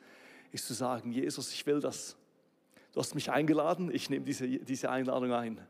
ist 0.51 0.65
zu 0.65 0.73
sagen, 0.73 1.11
Jesus, 1.11 1.53
ich 1.53 1.65
will 1.67 1.79
das. 1.79 2.17
Du 2.91 2.99
hast 2.99 3.13
mich 3.13 3.29
eingeladen, 3.29 3.93
ich 3.93 4.09
nehme 4.09 4.25
diese, 4.25 4.47
diese 4.47 4.89
Einladung 4.89 5.31
ein. 5.31 5.61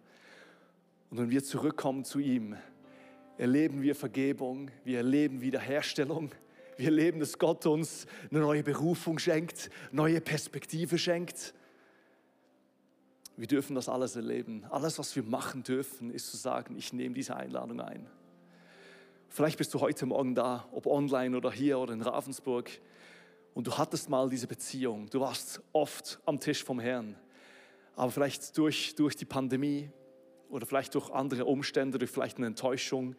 Und 1.10 1.18
wenn 1.18 1.30
wir 1.30 1.44
zurückkommen 1.44 2.06
zu 2.06 2.20
ihm, 2.20 2.56
erleben 3.38 3.82
wir 3.82 3.94
Vergebung, 3.94 4.72
wir 4.86 5.00
erleben 5.00 5.42
Wiederherstellung, 5.42 6.32
wir 6.78 6.86
erleben, 6.86 7.20
dass 7.20 7.38
Gott 7.38 7.66
uns 7.66 8.06
eine 8.32 8.40
neue 8.40 8.64
Berufung 8.64 9.20
schenkt, 9.20 9.70
neue 9.92 10.22
Perspektive 10.22 10.98
schenkt. 10.98 11.54
Wir 13.38 13.46
dürfen 13.46 13.76
das 13.76 13.88
alles 13.88 14.16
erleben. 14.16 14.66
Alles, 14.72 14.98
was 14.98 15.16
wir 15.16 15.22
machen 15.22 15.62
dürfen, 15.62 16.10
ist 16.10 16.32
zu 16.32 16.38
sagen, 16.38 16.76
ich 16.76 16.92
nehme 16.92 17.14
diese 17.14 17.36
Einladung 17.36 17.80
ein. 17.80 18.10
Vielleicht 19.30 19.60
bist 19.60 19.72
du 19.76 19.80
heute 19.80 20.08
Morgen 20.08 20.34
da, 20.34 20.68
ob 20.72 20.88
online 20.88 21.38
oder 21.38 21.52
hier 21.52 21.78
oder 21.78 21.94
in 21.94 22.02
Ravensburg, 22.02 22.70
und 23.54 23.66
du 23.66 23.78
hattest 23.78 24.10
mal 24.10 24.30
diese 24.30 24.46
Beziehung. 24.46 25.10
Du 25.10 25.20
warst 25.20 25.62
oft 25.72 26.20
am 26.26 26.40
Tisch 26.40 26.64
vom 26.64 26.80
Herrn. 26.80 27.16
Aber 27.96 28.12
vielleicht 28.12 28.56
durch, 28.58 28.94
durch 28.94 29.16
die 29.16 29.26
Pandemie 29.26 29.90
oder 30.50 30.68
vielleicht 30.68 30.94
durch 30.94 31.10
andere 31.10 31.46
Umstände, 31.46 31.98
durch 31.98 32.12
vielleicht 32.12 32.38
eine 32.38 32.46
Enttäuschung, 32.46 33.16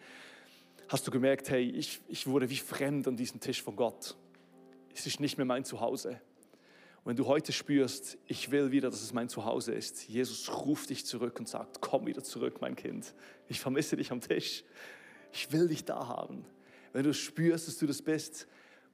hast 0.88 1.06
du 1.06 1.10
gemerkt, 1.10 1.50
hey, 1.50 1.68
ich, 1.68 2.00
ich 2.06 2.28
wurde 2.28 2.50
wie 2.50 2.56
fremd 2.56 3.08
an 3.08 3.16
diesem 3.16 3.40
Tisch 3.40 3.62
von 3.62 3.74
Gott. 3.74 4.16
Es 4.94 5.06
ist 5.06 5.18
nicht 5.18 5.38
mehr 5.38 5.44
mein 5.44 5.64
Zuhause 5.64 6.20
wenn 7.04 7.16
du 7.16 7.26
heute 7.26 7.52
spürst, 7.52 8.18
ich 8.26 8.50
will 8.50 8.70
wieder, 8.70 8.90
dass 8.90 9.02
es 9.02 9.12
mein 9.12 9.28
Zuhause 9.28 9.72
ist, 9.72 10.08
Jesus 10.08 10.50
ruft 10.66 10.90
dich 10.90 11.06
zurück 11.06 11.38
und 11.38 11.48
sagt, 11.48 11.80
komm 11.80 12.06
wieder 12.06 12.22
zurück, 12.22 12.60
mein 12.60 12.76
Kind. 12.76 13.14
Ich 13.48 13.60
vermisse 13.60 13.96
dich 13.96 14.10
am 14.12 14.20
Tisch. 14.20 14.64
Ich 15.32 15.50
will 15.52 15.68
dich 15.68 15.84
da 15.84 16.06
haben. 16.06 16.44
Wenn 16.92 17.04
du 17.04 17.14
spürst, 17.14 17.68
dass 17.68 17.78
du 17.78 17.86
das 17.86 18.02
bist, 18.02 18.46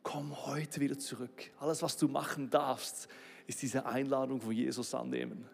komm 0.02 0.46
heute 0.46 0.80
wieder 0.80 0.98
zurück. 0.98 1.50
Alles, 1.58 1.82
was 1.82 1.96
du 1.96 2.08
machen 2.08 2.50
darfst, 2.50 3.08
ist 3.46 3.62
diese 3.62 3.86
Einladung 3.86 4.40
von 4.40 4.52
Jesus 4.52 4.94
annehmen. 4.94 5.48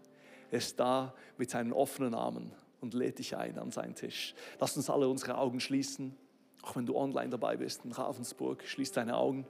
Er 0.51 0.59
ist 0.59 0.79
da 0.79 1.15
mit 1.39 1.51
seinen 1.51 1.73
offenen 1.73 2.15
Armen 2.15 2.53
und 2.81 2.95
lädt 2.95 3.19
dich 3.19 3.37
ein 3.37 3.59
an 3.59 3.71
seinen 3.71 3.95
Tisch. 3.95 4.35
Lass 4.59 4.77
uns 4.77 4.91
alle 4.91 5.09
unsere 5.09 5.39
Augen 5.39 5.61
schließen. 5.61 6.17
Auch 6.63 6.77
wenn 6.77 6.87
du 6.87 6.97
online 6.97 7.31
dabei 7.31 7.57
bist 7.57 7.85
in 7.85 7.93
Ravensburg, 7.93 8.63
schließ 8.67 8.93
deine 8.93 9.17
Augen. 9.17 9.47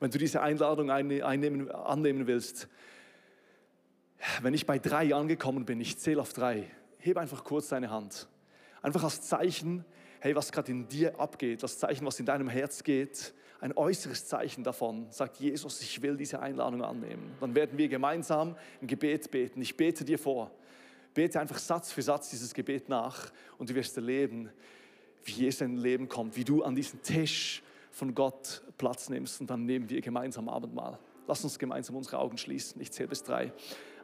Wenn 0.00 0.10
du 0.10 0.18
diese 0.18 0.40
Einladung 0.40 0.90
einnehmen, 0.90 1.70
annehmen 1.70 2.26
willst, 2.26 2.68
wenn 4.42 4.54
ich 4.54 4.66
bei 4.66 4.78
drei 4.78 5.14
angekommen 5.14 5.64
bin, 5.64 5.80
ich 5.80 5.98
zähle 5.98 6.20
auf 6.20 6.32
drei, 6.32 6.70
heb 6.98 7.16
einfach 7.16 7.44
kurz 7.44 7.68
deine 7.68 7.90
Hand. 7.90 8.28
Einfach 8.82 9.04
als 9.04 9.22
Zeichen, 9.22 9.84
hey, 10.20 10.34
was 10.34 10.52
gerade 10.52 10.72
in 10.72 10.88
dir 10.88 11.18
abgeht, 11.20 11.62
das 11.62 11.78
Zeichen, 11.78 12.06
was 12.06 12.18
in 12.20 12.26
deinem 12.26 12.48
Herz 12.48 12.82
geht, 12.82 13.34
ein 13.60 13.76
äußeres 13.76 14.26
Zeichen 14.26 14.62
davon, 14.62 15.06
sagt 15.10 15.38
Jesus, 15.38 15.80
ich 15.80 16.02
will 16.02 16.16
diese 16.16 16.40
Einladung 16.40 16.82
annehmen. 16.82 17.32
Dann 17.40 17.54
werden 17.54 17.78
wir 17.78 17.88
gemeinsam 17.88 18.56
ein 18.82 18.86
Gebet 18.86 19.30
beten. 19.30 19.62
Ich 19.62 19.76
bete 19.76 20.04
dir 20.04 20.18
vor. 20.18 20.50
Bete 21.14 21.40
einfach 21.40 21.58
Satz 21.58 21.92
für 21.92 22.02
Satz 22.02 22.30
dieses 22.30 22.52
Gebet 22.52 22.88
nach 22.88 23.32
und 23.56 23.70
du 23.70 23.74
wirst 23.74 23.96
erleben, 23.96 24.50
wie 25.24 25.32
Jesus 25.32 25.62
in 25.62 25.76
dein 25.76 25.82
Leben 25.82 26.08
kommt, 26.08 26.36
wie 26.36 26.44
du 26.44 26.62
an 26.62 26.74
diesen 26.74 27.00
Tisch 27.02 27.62
von 27.94 28.12
Gott 28.12 28.62
Platz 28.76 29.08
nimmst 29.08 29.40
und 29.40 29.48
dann 29.48 29.64
nehmen 29.66 29.88
wir 29.88 30.00
gemeinsam 30.00 30.48
Abendmahl. 30.48 30.98
Lass 31.28 31.44
uns 31.44 31.60
gemeinsam 31.60 31.94
unsere 31.94 32.18
Augen 32.18 32.36
schließen. 32.36 32.80
Ich 32.80 32.90
zähle 32.90 33.08
bis 33.08 33.22
drei. 33.22 33.52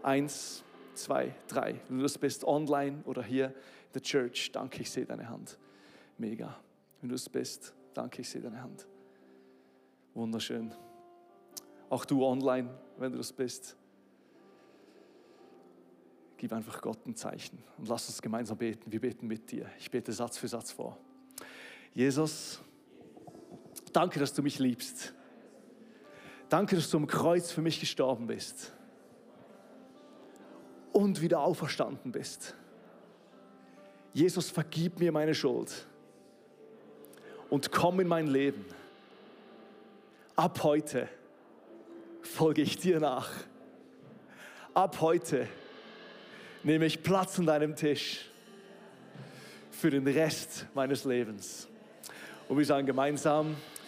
Eins, 0.05 0.63
zwei, 0.95 1.35
drei. 1.49 1.81
Wenn 1.89 1.97
du 1.97 2.05
das 2.05 2.17
bist, 2.17 2.45
online 2.45 3.03
oder 3.05 3.21
hier 3.21 3.47
in 3.47 3.93
der 3.95 4.03
Church, 4.03 4.53
danke, 4.53 4.81
ich 4.83 4.91
sehe 4.91 5.05
deine 5.05 5.29
Hand. 5.29 5.59
Mega. 6.19 6.57
Wenn 7.01 7.09
du 7.09 7.17
es 7.17 7.29
bist, 7.29 7.75
danke, 7.93 8.23
ich 8.23 8.31
sehe 8.31 8.41
deine 8.41 8.63
Hand. 8.63 8.87
Wunderschön. 10.15 10.73
Auch 11.89 12.05
du 12.05 12.25
online, 12.25 12.71
wenn 12.97 13.11
du 13.11 13.19
das 13.19 13.33
bist. 13.33 13.77
Gib 16.37 16.53
einfach 16.53 16.81
Gott 16.81 17.05
ein 17.07 17.17
Zeichen 17.17 17.59
und 17.77 17.89
lass 17.89 18.09
uns 18.09 18.23
gemeinsam 18.23 18.57
beten. 18.57 18.93
Wir 18.93 19.01
beten 19.01 19.27
mit 19.27 19.51
dir. 19.51 19.69
Ich 19.81 19.91
bete 19.91 20.13
Satz 20.13 20.39
für 20.39 20.47
Satz 20.47 20.71
vor. 20.71 20.97
Jesus, 21.93 22.61
Danke, 23.93 24.21
dass 24.21 24.33
du 24.33 24.43
mich 24.43 24.59
liebst. 24.59 25.13
Danke, 26.49 26.77
dass 26.77 26.91
du 26.91 26.97
am 26.97 27.07
Kreuz 27.07 27.51
für 27.51 27.63
mich 27.63 27.81
gestorben 27.81 28.27
bist 28.27 28.73
und 30.93 31.21
wieder 31.21 31.41
auferstanden 31.41 32.13
bist. 32.13 32.55
Jesus, 34.13 34.51
vergib 34.51 34.99
mir 34.99 35.13
meine 35.13 35.35
Schuld 35.35 35.87
und 37.49 37.71
komm 37.71 38.01
in 38.01 38.09
mein 38.09 38.27
Leben. 38.27 38.65
Ab 40.35 40.63
heute 40.65 41.09
folge 42.23 42.63
ich 42.63 42.79
dir 42.79 42.99
nach. 42.99 43.31
Ab 44.75 45.01
heute 45.01 45.47
nehme 46.63 46.87
ich 46.87 47.03
Platz 47.03 47.39
an 47.39 47.47
deinem 47.47 47.77
Tisch 47.77 48.29
für 49.71 49.91
den 49.91 50.07
Rest 50.07 50.67
meines 50.75 51.05
Lebens. 51.05 51.69
Und 52.49 52.59
wir 52.59 52.65
sagen 52.65 52.87
gemeinsam 52.87 53.57